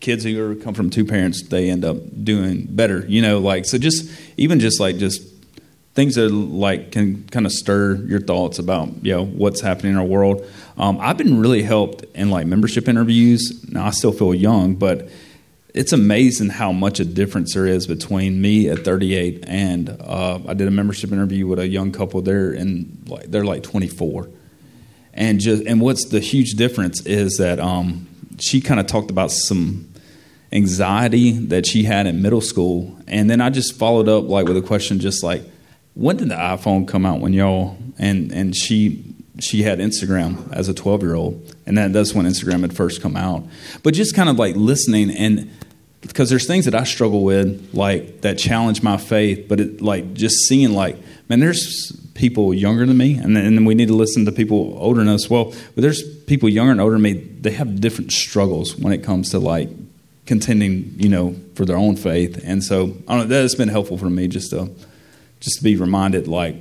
[0.01, 3.65] kids who are, come from two parents they end up doing better you know like
[3.65, 5.21] so just even just like just
[5.93, 9.97] things that like can kind of stir your thoughts about you know what's happening in
[9.97, 10.45] our world.
[10.77, 13.65] Um, i've been really helped in like membership interviews.
[13.69, 15.09] Now i still feel young but
[15.73, 20.53] it's amazing how much a difference there is between me at 38 and uh, I
[20.53, 24.27] did a membership interview with a young couple there and like they're like 24
[25.13, 28.07] and just and what's the huge difference is that um,
[28.39, 29.90] she kind of talked about some
[30.53, 34.57] anxiety that she had in middle school and then I just followed up like with
[34.57, 35.43] a question just like
[35.93, 40.69] when did the iPhone come out when y'all and and she she had Instagram as
[40.69, 43.43] a 12 year old, and that, that's when Instagram had first come out.
[43.83, 45.51] But just kind of like listening, and
[46.01, 50.13] because there's things that I struggle with, like that challenge my faith, but it, like
[50.13, 50.97] just seeing, like,
[51.29, 54.31] man, there's people younger than me, and then, and then we need to listen to
[54.31, 55.29] people older than us.
[55.29, 59.03] Well, but there's people younger and older than me, they have different struggles when it
[59.03, 59.69] comes to like
[60.31, 62.39] contending, you know, for their own faith.
[62.45, 64.69] And so I don't know, that has been helpful for me just to
[65.41, 66.55] just to be reminded, like,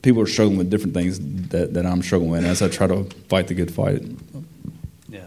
[0.00, 1.18] people are struggling with different things
[1.50, 4.02] that, that I'm struggling with as I try to fight the good fight.
[5.10, 5.26] Yeah.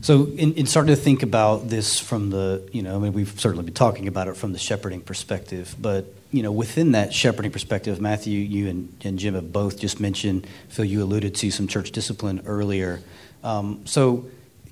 [0.00, 3.38] So, in, in starting to think about this from the, you know, I mean, we've
[3.38, 7.52] certainly been talking about it from the shepherding perspective, but, you know, within that shepherding
[7.52, 11.68] perspective, Matthew, you and, and Jim have both just mentioned, Phil, you alluded to some
[11.68, 13.02] church discipline earlier.
[13.44, 14.24] Um, so,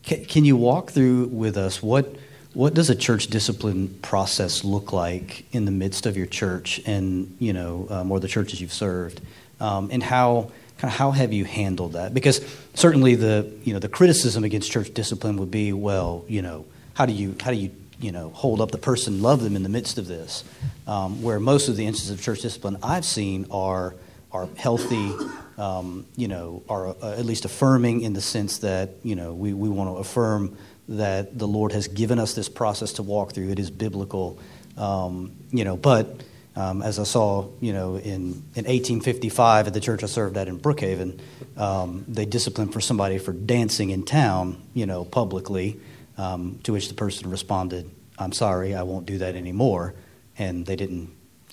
[0.04, 2.16] ca- can you walk through with us what
[2.52, 7.36] what does a church discipline process look like in the midst of your church and
[7.38, 9.20] you know um, or the churches you've served,
[9.60, 12.14] um, and how kind of how have you handled that?
[12.14, 12.40] Because
[12.74, 17.06] certainly the you know the criticism against church discipline would be, well, you know, how
[17.06, 19.68] do you how do you you know hold up the person, love them in the
[19.68, 20.42] midst of this?
[20.86, 23.94] Um, where most of the instances of church discipline I've seen are
[24.32, 25.12] are healthy,
[25.60, 29.52] um, you know, are uh, at least affirming in the sense that you know we,
[29.52, 30.56] we want to affirm
[30.88, 33.50] that the Lord has given us this process to walk through.
[33.50, 34.38] It is biblical,
[34.78, 35.76] um, you know.
[35.76, 36.22] But
[36.56, 40.48] um, as I saw, you know, in, in 1855 at the church I served at
[40.48, 41.20] in Brookhaven,
[41.58, 45.78] um, they disciplined for somebody for dancing in town, you know, publicly.
[46.16, 49.94] Um, to which the person responded, "I'm sorry, I won't do that anymore,"
[50.36, 51.10] and they didn't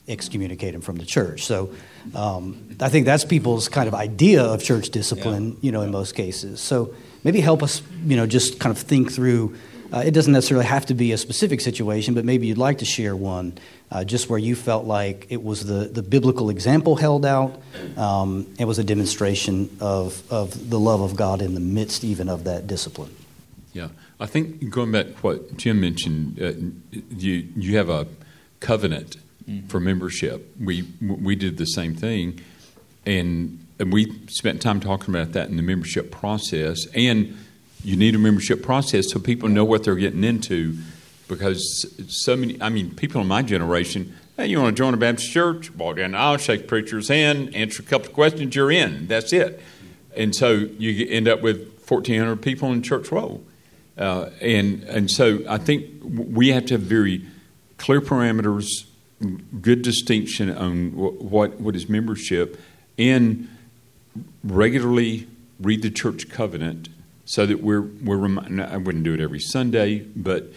[0.07, 1.43] excommunicate him from the church.
[1.45, 1.69] So
[2.15, 5.57] um, I think that's people's kind of idea of church discipline, yeah.
[5.61, 6.59] you know, in most cases.
[6.61, 6.93] So
[7.23, 9.55] maybe help us, you know, just kind of think through.
[9.91, 12.85] Uh, it doesn't necessarily have to be a specific situation, but maybe you'd like to
[12.85, 13.57] share one
[13.89, 17.61] uh, just where you felt like it was the, the biblical example held out.
[17.95, 22.27] Um, it was a demonstration of, of the love of God in the midst even
[22.27, 23.15] of that discipline.
[23.71, 23.89] Yeah,
[24.19, 26.53] I think going back to what Jim mentioned, uh,
[27.09, 28.07] you you have a
[28.59, 29.67] covenant mm-hmm.
[29.67, 30.55] for membership.
[30.59, 32.41] We we did the same thing,
[33.05, 36.85] and, and we spent time talking about that in the membership process.
[36.93, 37.37] And
[37.83, 40.77] you need a membership process so people know what they're getting into
[41.27, 44.97] because so many, I mean, people in my generation, hey, you want to join a
[44.97, 45.73] Baptist church?
[45.73, 49.07] Walk down the aisle, shake preacher's hand, answer a couple of questions, you're in.
[49.07, 49.61] That's it.
[50.15, 53.43] And so you end up with 1,400 people in church roll.
[53.97, 57.25] Uh, and, and so I think we have to have very
[57.77, 58.85] clear parameters,
[59.61, 62.59] good distinction on what, what is membership,
[62.97, 63.47] and
[64.43, 65.27] regularly
[65.59, 66.89] read the church covenant
[67.25, 68.23] so that we're, we're
[68.61, 70.51] I wouldn't do it every Sunday, but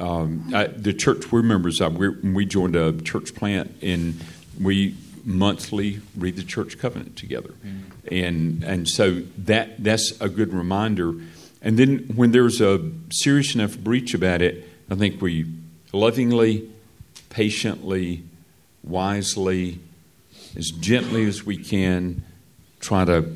[0.00, 4.20] um, I, the church we're members of, we we joined a church plant and
[4.60, 7.82] we monthly read the church covenant together, mm.
[8.10, 11.14] and and so that that's a good reminder.
[11.62, 15.46] And then when there's a serious enough breach about it, I think we
[15.92, 16.70] lovingly,
[17.36, 18.22] patiently,
[18.82, 19.78] wisely,
[20.56, 22.24] as gently as we can,
[22.80, 23.30] try to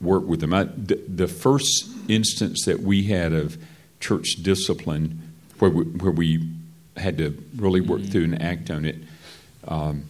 [0.00, 0.52] work with them.
[0.52, 3.56] I, the, the first instance that we had of
[4.00, 6.48] church discipline where we, where we
[6.96, 8.10] had to really work mm-hmm.
[8.10, 8.96] through and act on it.
[9.68, 10.06] Um,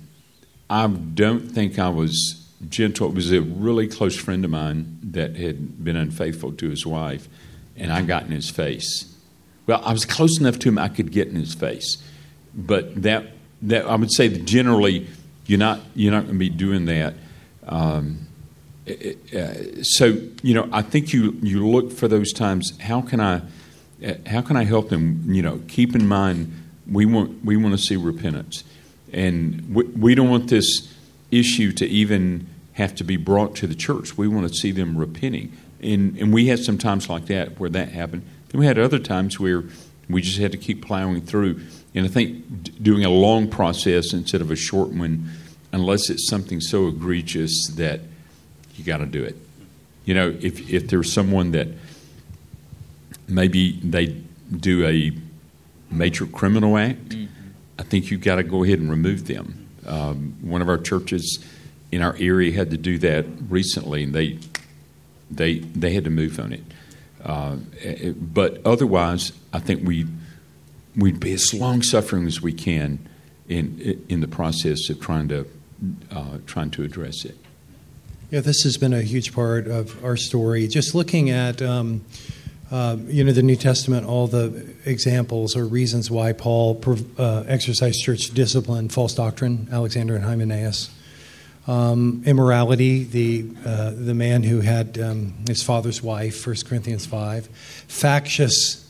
[0.70, 3.11] I don't think I was gentle.
[3.11, 7.28] It was a really close friend of mine that had been unfaithful to his wife,
[7.76, 9.14] and I got in his face.
[9.66, 12.02] Well, I was close enough to him I could get in his face,
[12.54, 13.34] but that
[13.64, 15.07] that I would say that generally
[15.46, 17.14] you're not you're not going to be doing that.
[17.66, 18.29] Um,
[18.87, 22.79] uh, so you know, I think you you look for those times.
[22.81, 23.42] How can I
[24.27, 25.24] how can I help them?
[25.27, 26.53] You know, keep in mind
[26.90, 28.64] we want we want to see repentance,
[29.12, 30.92] and we, we don't want this
[31.31, 34.16] issue to even have to be brought to the church.
[34.16, 37.70] We want to see them repenting, and and we had some times like that where
[37.70, 38.22] that happened.
[38.48, 39.64] Then we had other times where
[40.09, 41.61] we just had to keep plowing through.
[41.94, 45.30] And I think doing a long process instead of a short one,
[45.72, 48.00] unless it's something so egregious that
[48.76, 49.37] you got to do it.
[50.04, 51.68] You know, if if there's someone that
[53.28, 54.22] maybe they
[54.54, 55.12] do a
[55.90, 57.33] major criminal act, mm-hmm.
[57.78, 59.68] I think you've got to go ahead and remove them.
[59.87, 61.44] Um, one of our churches
[61.92, 64.38] in our area had to do that recently, and they
[65.30, 66.64] they they had to move on it.
[67.24, 70.07] Uh, it but otherwise, I think we
[70.96, 73.09] we'd be as long suffering as we can
[73.48, 75.46] in in the process of trying to
[76.11, 77.37] uh, trying to address it.
[78.30, 80.66] Yeah, this has been a huge part of our story.
[80.66, 81.62] Just looking at.
[81.62, 82.04] Um,
[82.70, 86.83] uh, you know, the New Testament, all the examples or reasons why Paul
[87.18, 90.90] uh, exercised church discipline, false doctrine, Alexander and Hymenaeus,
[91.66, 97.46] um, immorality, the uh, the man who had um, his father's wife, 1 Corinthians 5,
[97.88, 98.84] factious,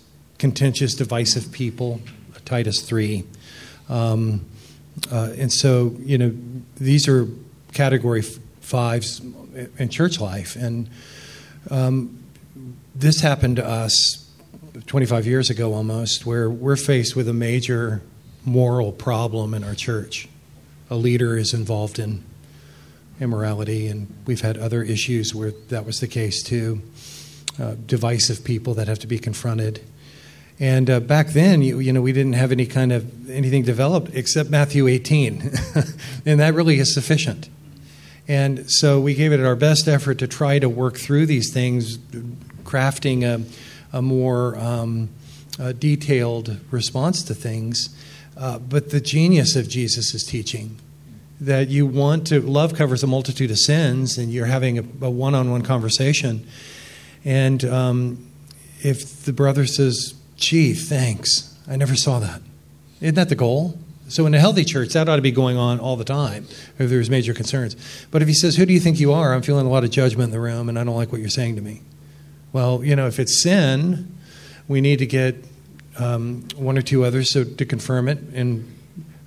[0.45, 2.03] contentious, divisive people,
[2.45, 3.25] Titus 3.
[3.89, 4.45] Um,
[5.11, 6.35] uh, and so, you know,
[6.77, 7.27] these are
[7.73, 9.23] category f- fives
[9.79, 10.55] in church life.
[10.55, 10.91] And
[11.71, 12.23] um,
[12.95, 14.31] this happened to us
[14.85, 18.03] 25 years ago almost, where we're faced with a major
[18.45, 20.29] moral problem in our church.
[20.91, 22.23] A leader is involved in
[23.19, 26.83] immorality, and we've had other issues where that was the case too.
[27.59, 29.81] Uh, divisive people that have to be confronted.
[30.61, 34.13] And uh, back then, you, you, know, we didn't have any kind of anything developed
[34.15, 35.43] except Matthew 18,
[36.27, 37.49] and that really is sufficient.
[38.29, 41.99] And so we gave it our best effort to try to work through these things,
[42.65, 45.11] crafting a, a more um,
[45.59, 47.95] a detailed response to things.
[48.37, 50.79] Uh, but the genius of Jesus' teaching
[51.41, 55.35] that you want to love covers a multitude of sins, and you're having a one
[55.35, 56.47] on one conversation.
[57.25, 58.31] And um,
[58.83, 62.43] if the brother says, Gee, thanks, I never saw that.
[63.01, 63.79] Isn't that the goal?
[64.09, 66.47] So, in a healthy church, that ought to be going on all the time
[66.79, 67.77] if there's major concerns.
[68.11, 69.35] But if he says, Who do you think you are?
[69.35, 71.31] I'm feeling a lot of judgment in the room, and I don't like what you're
[71.31, 71.81] saying to me.
[72.53, 74.15] Well, you know, if it's sin,
[74.69, 75.37] we need to get
[75.99, 78.71] um, one or two others so to confirm it and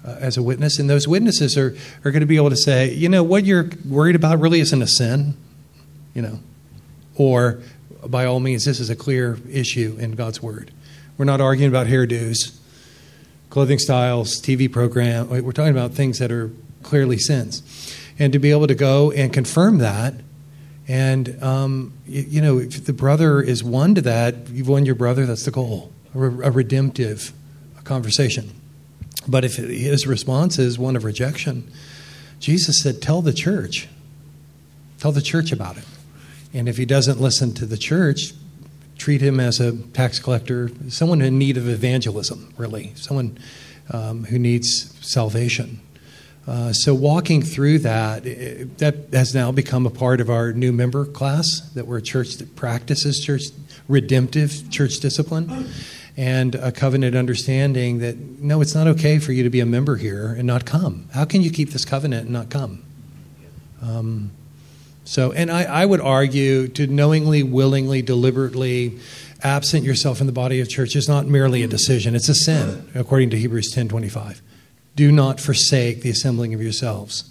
[0.05, 1.75] uh, as a witness, and those witnesses are
[2.05, 4.81] are going to be able to say, you know, what you're worried about really isn't
[4.81, 5.35] a sin,
[6.13, 6.39] you know,
[7.15, 7.61] or
[8.05, 10.71] by all means, this is a clear issue in God's Word.
[11.17, 12.57] We're not arguing about hairdos,
[13.49, 15.29] clothing styles, TV program.
[15.29, 16.51] We're talking about things that are
[16.83, 17.63] clearly sins,
[18.19, 20.13] and to be able to go and confirm that
[20.87, 24.95] And, um, you, you, know, if the brother is won to that, you've won your
[24.95, 27.33] brother, that's the goal, a, a redemptive
[27.83, 28.51] conversation.
[29.27, 31.69] But if his response is one of rejection,
[32.39, 33.89] Jesus said, Tell the church.
[34.99, 35.83] Tell the church about it.
[36.53, 38.31] And if he doesn't listen to the church,
[39.07, 43.37] treat him as a tax collector, someone in need of evangelism, really, someone
[43.89, 45.79] um, who needs salvation.
[46.45, 50.73] Uh, so walking through that, it, that has now become a part of our new
[50.73, 53.43] member class that we're a church that practices church
[53.87, 55.69] redemptive church discipline
[56.17, 59.95] and a covenant understanding that no, it's not okay for you to be a member
[59.95, 61.07] here and not come.
[61.13, 62.83] How can you keep this covenant and not come?
[63.81, 64.31] Um,
[65.07, 68.99] so, and I, I would argue to knowingly, willingly, deliberately
[69.41, 72.89] absent yourself in the body of church is not merely a decision; it's a sin,
[72.93, 74.41] according to Hebrews ten twenty five.
[74.97, 77.23] Do not forsake the assembling of yourselves.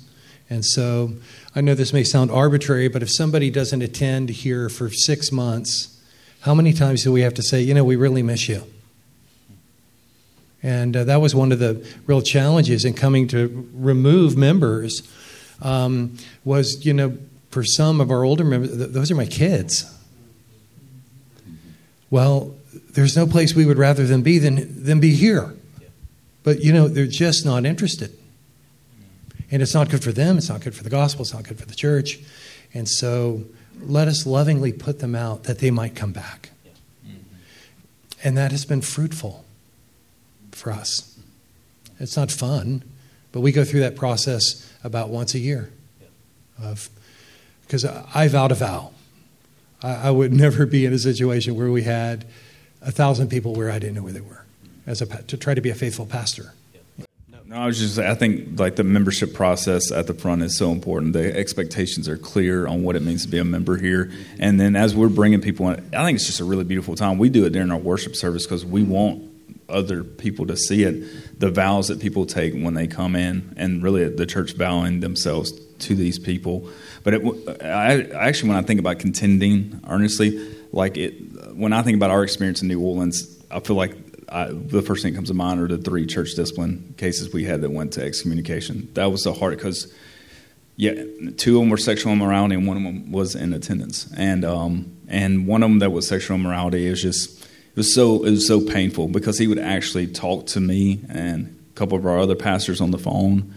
[0.49, 1.17] And so,
[1.55, 6.01] I know this may sound arbitrary, but if somebody doesn't attend here for six months,
[6.41, 8.63] how many times do we have to say, you know, we really miss you?
[10.63, 15.03] And uh, that was one of the real challenges in coming to remove members.
[15.61, 17.19] Um, was you know
[17.57, 19.91] for some of our older members, th- those are my kids.
[22.11, 22.55] Well,
[22.91, 25.55] there's no place we would rather them be than than be here.
[26.43, 28.15] But you know they're just not interested,
[29.51, 30.37] and it's not good for them.
[30.37, 31.23] It's not good for the gospel.
[31.23, 32.19] It's not good for the church,
[32.75, 33.45] and so
[33.81, 36.51] let us lovingly put them out that they might come back.
[38.23, 39.47] And that has been fruitful
[40.53, 41.19] for us.
[41.99, 42.83] It's not fun,
[43.33, 45.71] but we go through that process about once a year.
[46.63, 46.89] Of
[47.67, 48.93] because I vowed a vow.
[49.83, 52.25] I, I, would never be in a situation where we had
[52.81, 54.45] a thousand people where I didn't know where they were,
[54.87, 56.55] as a to try to be a faithful pastor.
[57.49, 60.73] No, I was just I think like the membership process at the front is so
[60.73, 61.13] important.
[61.13, 64.75] The expectations are clear on what it means to be a member here, and then
[64.75, 67.19] as we're bringing people in, I think it's just a really beautiful time.
[67.19, 69.31] We do it during our worship service because we want
[69.69, 71.39] other people to see it.
[71.39, 75.53] The vows that people take when they come in, and really the church vowing themselves
[75.81, 76.69] to these people.
[77.05, 81.97] But it, I actually, when I think about contending earnestly, like it, when I think
[81.97, 83.95] about our experience in New Orleans, I feel like
[84.29, 87.45] I, the first thing that comes to mind are the three church discipline cases we
[87.45, 88.89] had that went to excommunication.
[88.95, 89.93] That was the hard because,
[90.77, 90.95] yeah,
[91.37, 94.97] two of them were sexual immorality and one of them was in attendance, and um,
[95.09, 98.47] and one of them that was sexual immorality is just it was so it was
[98.47, 102.35] so painful because he would actually talk to me and a couple of our other
[102.35, 103.55] pastors on the phone,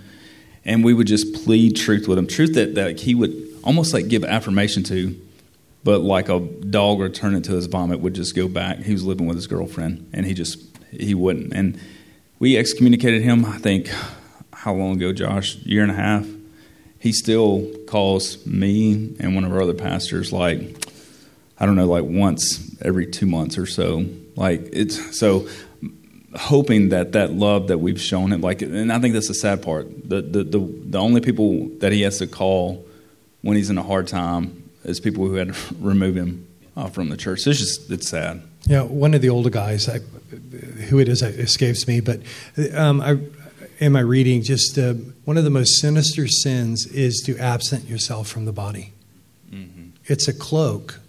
[0.70, 4.08] and we would just plead truth with him, truth that that he would almost like
[4.08, 5.20] give affirmation to
[5.84, 8.80] but like a dog returning to his vomit would just go back.
[8.80, 10.60] He was living with his girlfriend, and he just
[10.92, 11.54] he wouldn't.
[11.54, 11.80] And
[12.38, 13.46] we excommunicated him.
[13.46, 13.90] I think
[14.54, 15.56] how long ago, Josh?
[15.58, 16.28] Year and a half.
[17.00, 20.86] He still calls me and one of our other pastors like
[21.58, 24.06] I don't know, like once every two months or so.
[24.36, 25.48] Like it's so
[26.36, 29.62] hoping that that love that we've shown him, like, and I think that's the sad
[29.62, 29.88] part.
[30.10, 32.86] The the the, the only people that he has to call
[33.42, 37.10] when he's in a hard time is people who had to remove him uh, from
[37.10, 37.46] the church.
[37.48, 38.42] It's just it's sad.
[38.66, 40.00] Yeah, one of the older guys, I,
[40.90, 42.20] who it is, escapes me, but
[42.76, 43.18] um, I,
[43.80, 48.28] in my reading, just uh, one of the most sinister sins is to absent yourself
[48.28, 48.94] from the body.
[49.52, 49.92] Mm-hmm.
[50.06, 51.00] It's a cloak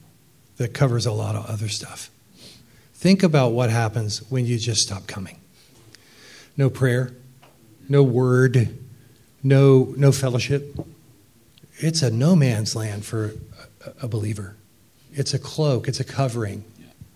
[0.57, 2.11] that covers a lot of other stuff.
[3.01, 5.41] Think about what happens when you just stop coming.
[6.59, 7.15] No prayer,
[7.89, 8.79] no word,
[9.43, 10.79] no no fellowship.
[11.79, 13.33] It's a no man's land for
[14.03, 14.55] a believer.
[15.15, 16.63] It's a cloak, it's a covering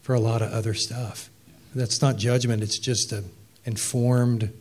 [0.00, 1.28] for a lot of other stuff.
[1.74, 3.30] That's not judgment, it's just an
[3.66, 4.54] informed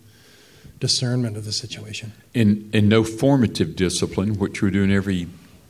[0.82, 2.11] discernment of the situation.
[2.36, 5.28] And, and no formative discipline, which we're doing every,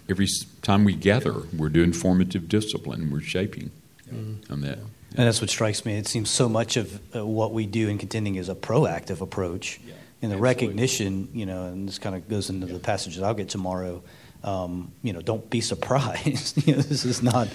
[0.09, 0.27] every
[0.63, 1.43] time we gather.
[1.55, 3.69] We're doing formative discipline, we're shaping
[4.11, 4.51] mm-hmm.
[4.51, 4.79] on that.
[5.15, 5.95] And that's what strikes me.
[5.95, 9.79] It seems so much of uh, what we do in contending is a proactive approach.
[9.85, 10.41] Yeah, and the absolutely.
[10.41, 12.73] recognition, you know, and this kind of goes into yeah.
[12.73, 14.01] the passage that I'll get tomorrow
[14.43, 16.67] um, you know, don't be surprised.
[16.67, 17.47] you know, this is not,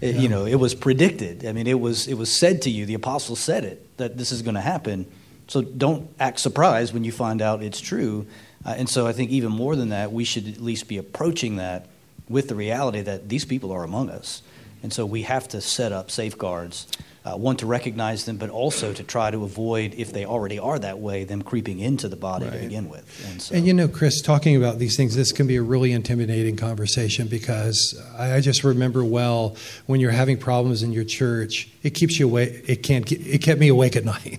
[0.00, 0.10] yeah.
[0.10, 1.44] you know, it was predicted.
[1.44, 2.86] I mean, it was it was said to you.
[2.86, 5.06] The apostles said it that this is going to happen.
[5.48, 8.26] So don't act surprised when you find out it's true.
[8.64, 11.56] Uh, and so I think even more than that, we should at least be approaching
[11.56, 11.86] that
[12.28, 14.42] with the reality that these people are among us,
[14.82, 16.86] and so we have to set up safeguards
[17.26, 20.78] uh, one to recognize them, but also to try to avoid, if they already are
[20.78, 22.54] that way, them creeping into the body right.
[22.54, 23.26] to begin with.
[23.28, 25.90] And, so, and, you know, Chris, talking about these things, this can be a really
[25.90, 29.56] intimidating conversation because I just remember well
[29.86, 32.64] when you're having problems in your church, it keeps you awake.
[32.68, 33.10] It can't.
[33.10, 34.38] It kept me awake at night.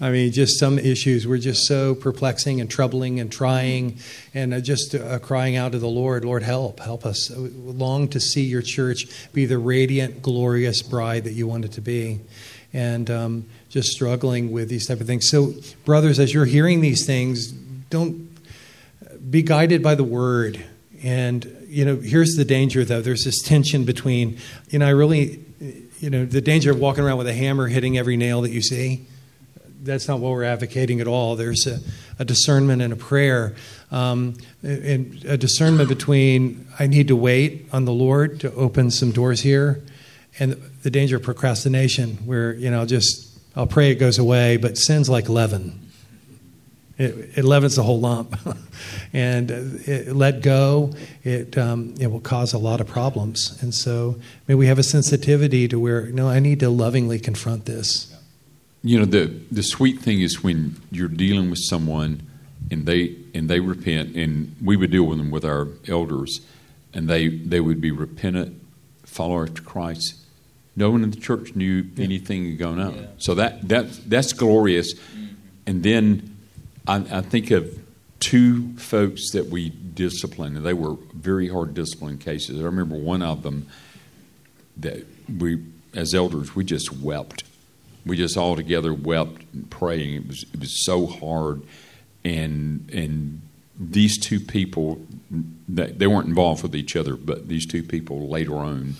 [0.00, 3.98] I mean, just some issues were just so perplexing and troubling and trying,
[4.34, 7.30] and uh, just uh, crying out to the Lord, Lord, help, help us.
[7.36, 11.80] Long to see your church be the radiant, glorious bride that you want it to
[11.80, 12.15] be
[12.72, 15.28] and um, just struggling with these type of things.
[15.28, 15.54] So,
[15.84, 17.52] brothers, as you're hearing these things,
[17.90, 18.28] don't
[19.30, 20.64] be guided by the word.
[21.02, 23.00] And you know, here's the danger, though.
[23.02, 24.38] There's this tension between,
[24.70, 25.44] you know, I really,
[26.00, 28.62] you know, the danger of walking around with a hammer hitting every nail that you
[28.62, 29.06] see.
[29.82, 31.36] That's not what we're advocating at all.
[31.36, 31.80] There's a,
[32.18, 33.54] a discernment and a prayer,
[33.90, 39.12] um, and a discernment between I need to wait on the Lord to open some
[39.12, 39.82] doors here,
[40.38, 44.76] and the danger of procrastination, where you know just I'll pray it goes away, but
[44.76, 45.82] sin's like leaven.
[46.98, 48.38] It, it leavens the whole lump,
[49.12, 50.92] and it, let go.
[51.24, 54.16] It um, it will cause a lot of problems, and so
[54.48, 58.14] may we have a sensitivity to where no, I need to lovingly confront this.
[58.82, 62.22] You know the the sweet thing is when you're dealing with someone,
[62.70, 66.40] and they and they repent, and we would deal with them with our elders,
[66.94, 68.58] and they they would be repentant,
[69.04, 70.14] follower to Christ,
[70.76, 72.04] no one in the church knew yeah.
[72.04, 72.94] anything going on.
[72.94, 73.06] Yeah.
[73.18, 74.94] So that, that that's glorious.
[74.94, 75.26] Mm-hmm.
[75.66, 76.36] And then
[76.86, 77.78] I, I, think of
[78.20, 82.60] two folks that we disciplined, and they were very hard discipline cases.
[82.60, 83.66] I remember one of them
[84.76, 85.64] that we,
[85.94, 87.42] as elders, we just wept.
[88.04, 90.14] We just all together wept and praying.
[90.14, 91.62] It was it was so hard,
[92.24, 93.40] and and
[93.78, 95.00] these two people,
[95.68, 98.94] they weren't involved with each other, but these two people later on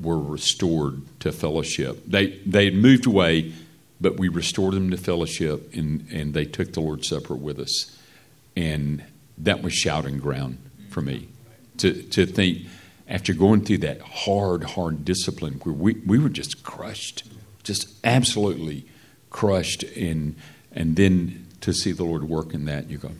[0.00, 2.02] were restored to fellowship.
[2.06, 3.52] They they had moved away,
[4.00, 7.96] but we restored them to fellowship, and and they took the Lord's Supper with us,
[8.56, 9.04] and
[9.38, 10.58] that was shouting ground
[10.90, 11.28] for me
[11.78, 12.66] to to think
[13.08, 17.24] after going through that hard hard discipline where we we were just crushed,
[17.62, 18.86] just absolutely
[19.30, 20.36] crushed, and
[20.72, 23.10] and then to see the Lord work in that, you go,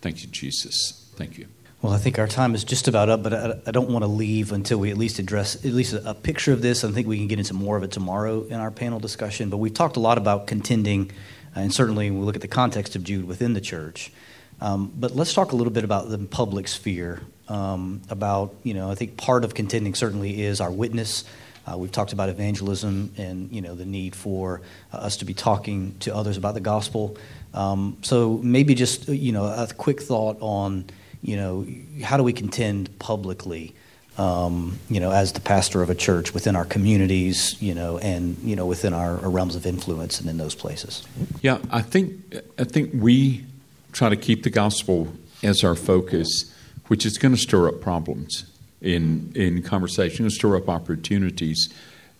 [0.00, 1.46] thank you Jesus, thank you.
[1.82, 4.06] Well, I think our time is just about up, but I, I don't want to
[4.06, 6.84] leave until we at least address at least a, a, picture of this.
[6.84, 9.50] I think we can get into more of it tomorrow in our panel discussion.
[9.50, 11.10] But we've talked a lot about contending,
[11.56, 14.12] and certainly we look at the context of Jude within the church.
[14.60, 17.22] Um, but let's talk a little bit about the public sphere.
[17.48, 21.24] Um, about you know, I think part of contending certainly is our witness.
[21.66, 24.62] Uh, we've talked about evangelism and you know the need for
[24.92, 27.16] uh, us to be talking to others about the gospel.
[27.52, 30.84] Um, so maybe just you know a quick thought on
[31.22, 31.66] you know,
[32.02, 33.74] how do we contend publicly,
[34.18, 38.36] um, you know, as the pastor of a church within our communities, you know, and
[38.42, 41.06] you know, within our, our, realms of influence and in those places?
[41.40, 43.44] Yeah, I think I think we
[43.92, 45.12] try to keep the gospel
[45.42, 46.52] as our focus,
[46.88, 48.44] which is going to stir up problems
[48.80, 51.72] in in conversation, and stir up opportunities,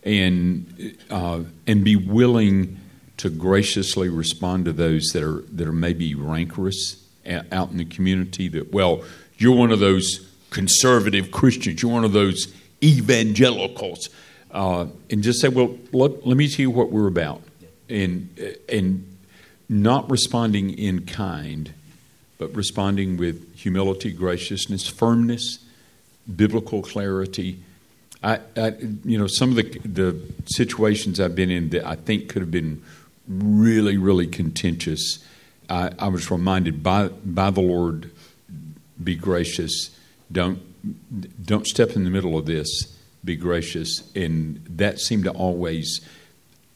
[0.05, 2.79] and uh, and be willing
[3.19, 8.49] to graciously respond to those that are that are maybe rancorous out in the community
[8.49, 9.05] that, well,
[9.39, 12.53] you're one of those conservative Christians, you're one of those
[12.83, 14.09] evangelicals,
[14.51, 17.43] uh, and just say, well, let, let me tell you what we're about.
[17.89, 19.07] And, and
[19.69, 21.73] not responding in kind,
[22.39, 25.59] but responding with humility, graciousness, firmness,
[26.37, 27.59] biblical clarity.
[28.23, 32.29] I, I, you know, some of the the situations I've been in that I think
[32.29, 32.83] could have been
[33.27, 35.25] really, really contentious
[35.69, 38.11] I, I was reminded by, by the Lord,
[39.03, 39.97] be gracious.
[40.31, 40.61] Don't,
[41.45, 42.97] don't step in the middle of this.
[43.25, 44.11] Be gracious.
[44.15, 46.01] And that seemed to always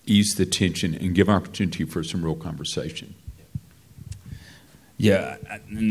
[0.06, 3.14] ease the tension and give opportunity for some real conversation.
[4.98, 5.36] Yeah,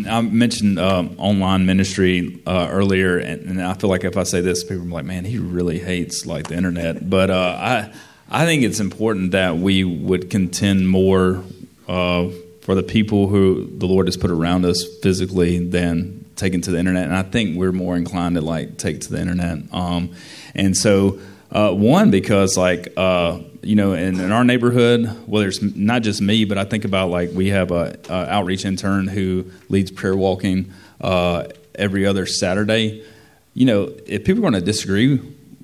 [0.09, 4.41] I mentioned um, online ministry uh, earlier, and, and, I feel like if I say
[4.41, 7.93] this, people are like, "Man, he really hates like the internet." But uh, I,
[8.31, 11.43] I think it's important that we would contend more
[11.87, 12.29] uh,
[12.65, 16.79] for the people who the Lord has put around us physically than taken to the
[16.79, 17.03] internet.
[17.03, 19.71] And I think we're more inclined to like take to the internet.
[19.71, 20.15] Um,
[20.55, 21.19] and so,
[21.51, 26.23] uh, one, because like, uh, you know, in, in, our neighborhood, well, there's not just
[26.23, 30.15] me, but I think about like we have a, a outreach intern who leads prayer
[30.15, 31.43] walking uh,
[31.75, 33.05] every other Saturday.
[33.53, 35.21] You know, if people are going to disagree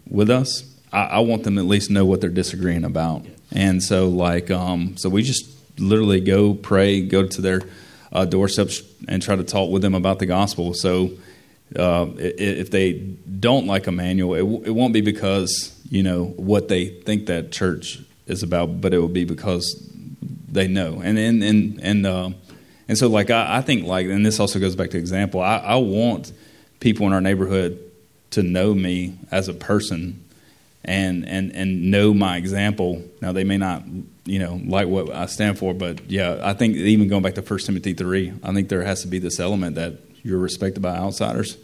[0.08, 3.26] with us, I, I, want them at least know what they're disagreeing about.
[3.52, 7.61] And so, like, um, so we just literally go pray, go to their
[8.11, 10.73] uh, doorsteps, and try to talk with them about the gospel.
[10.73, 11.11] So
[11.75, 16.86] uh, if they don't like Emmanuel, it, it won't be because you know what they
[16.88, 19.89] think that church is about, but it will be because
[20.49, 21.01] they know.
[21.03, 22.29] And and and and, uh,
[22.88, 25.41] and so like I, I, think like and this also goes back to example.
[25.41, 26.32] I, I want
[26.79, 27.79] people in our neighborhood
[28.32, 30.23] to know me as a person
[30.84, 33.03] and and and know my example.
[33.21, 33.84] Now they may not
[34.25, 37.41] you know like what I stand for, but yeah, I think even going back to
[37.41, 40.95] First Timothy three, I think there has to be this element that you're respected by
[40.95, 41.57] outsiders,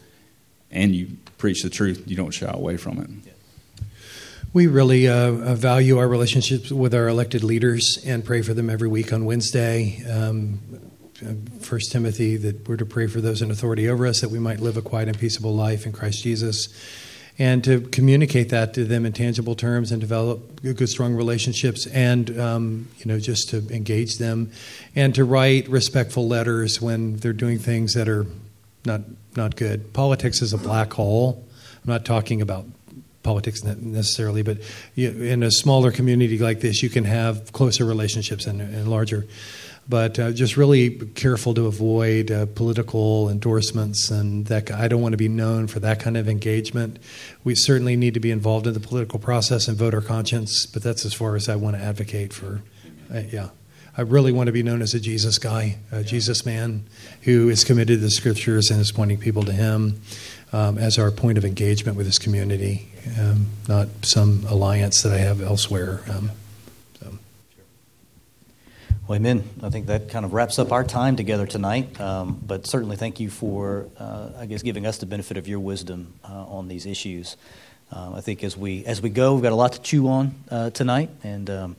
[0.72, 2.03] and you preach the truth.
[2.05, 3.34] You don't shy away from it.
[4.53, 8.88] We really uh, value our relationships with our elected leaders and pray for them every
[8.88, 10.01] week on Wednesday.
[10.09, 10.59] Um,
[11.61, 14.59] First Timothy that we're to pray for those in authority over us that we might
[14.59, 16.68] live a quiet and peaceable life in Christ Jesus,
[17.40, 22.38] and to communicate that to them in tangible terms and develop good, strong relationships, and
[22.40, 24.52] um, you know just to engage them,
[24.96, 28.26] and to write respectful letters when they're doing things that are
[28.86, 29.02] not
[29.36, 29.94] not good.
[29.94, 31.46] Politics is a black hole.
[31.84, 32.66] I'm not talking about
[33.28, 34.58] politics necessarily, but
[34.96, 39.28] in a smaller community like this, you can have closer relationships and, and larger.
[39.90, 45.14] But uh, just really careful to avoid uh, political endorsements, and that I don't want
[45.14, 47.00] to be known for that kind of engagement.
[47.46, 50.84] We certainly need to be involved in the political process and vote our conscience, but
[50.84, 52.62] that's as far as I want to advocate for.
[53.14, 53.50] Uh, yeah.
[53.98, 56.86] I really want to be known as a Jesus guy, a Jesus man
[57.24, 60.02] who is committed to the scriptures and is pointing people to Him
[60.54, 65.18] um, as our point of engagement with His community, um, not some alliance that I
[65.18, 66.02] have elsewhere.
[66.10, 66.32] Um.
[69.08, 69.49] Well, amen.
[69.64, 71.97] I think that kind of wraps up our time together tonight.
[72.01, 75.62] Um, but certainly, thank you for, uh, I guess, giving us the benefit of your
[75.62, 77.38] wisdom uh, on these issues.
[77.89, 80.36] Uh, I think as we as we go, we've got a lot to chew on
[80.51, 81.76] uh, tonight, and um,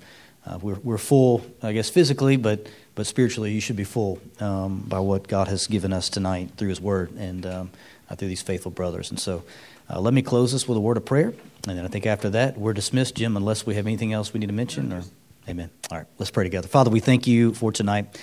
[0.46, 4.84] uh, we're, we're full, I guess, physically, but, but spiritually, you should be full um,
[4.88, 7.70] by what God has given us tonight through His Word and um,
[8.08, 9.10] uh, through these faithful brothers.
[9.10, 9.44] And so
[9.90, 11.34] uh, let me close this with a word of prayer.
[11.66, 14.40] And then I think after that, we're dismissed, Jim, unless we have anything else we
[14.40, 14.92] need to mention.
[14.94, 15.02] Or,
[15.48, 15.70] amen.
[15.90, 16.68] All right, let's pray together.
[16.68, 18.20] Father, we thank you for tonight.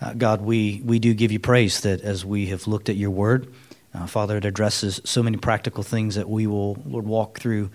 [0.00, 3.10] Uh, God, we, we do give you praise that as we have looked at your
[3.10, 3.52] Word,
[3.94, 7.70] uh, Father, it addresses so many practical things that we will, Lord, walk through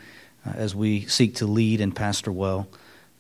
[0.46, 2.68] uh, as we seek to lead and pastor well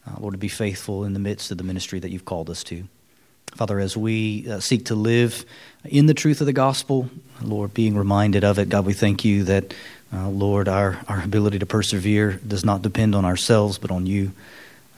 [0.07, 2.63] uh, Lord, to be faithful in the midst of the ministry that you've called us
[2.65, 2.87] to.
[3.55, 5.45] Father, as we uh, seek to live
[5.83, 7.09] in the truth of the gospel,
[7.41, 9.73] Lord, being reminded of it, God, we thank you that,
[10.13, 14.31] uh, Lord, our, our ability to persevere does not depend on ourselves, but on you.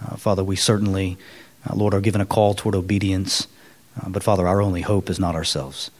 [0.03, 1.17] Uh, Father, we certainly,
[1.69, 3.47] uh, Lord, are given a call toward obedience,
[4.01, 5.91] uh, but Father, our only hope is not ourselves.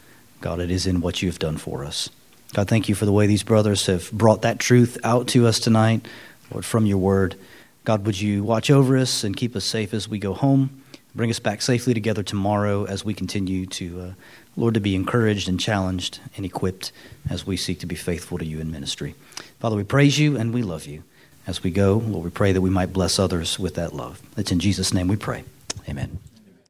[0.41, 2.09] God, it is in what you have done for us.
[2.53, 5.59] God, thank you for the way these brothers have brought that truth out to us
[5.59, 6.05] tonight,
[6.51, 7.35] Lord, from your word.
[7.83, 10.81] God, would you watch over us and keep us safe as we go home?
[11.15, 14.11] Bring us back safely together tomorrow as we continue to, uh,
[14.55, 16.91] Lord, to be encouraged and challenged and equipped
[17.29, 19.15] as we seek to be faithful to you in ministry.
[19.59, 21.03] Father, we praise you and we love you.
[21.45, 24.21] As we go, Lord, we pray that we might bless others with that love.
[24.37, 25.43] It's in Jesus' name we pray.
[25.89, 26.19] Amen.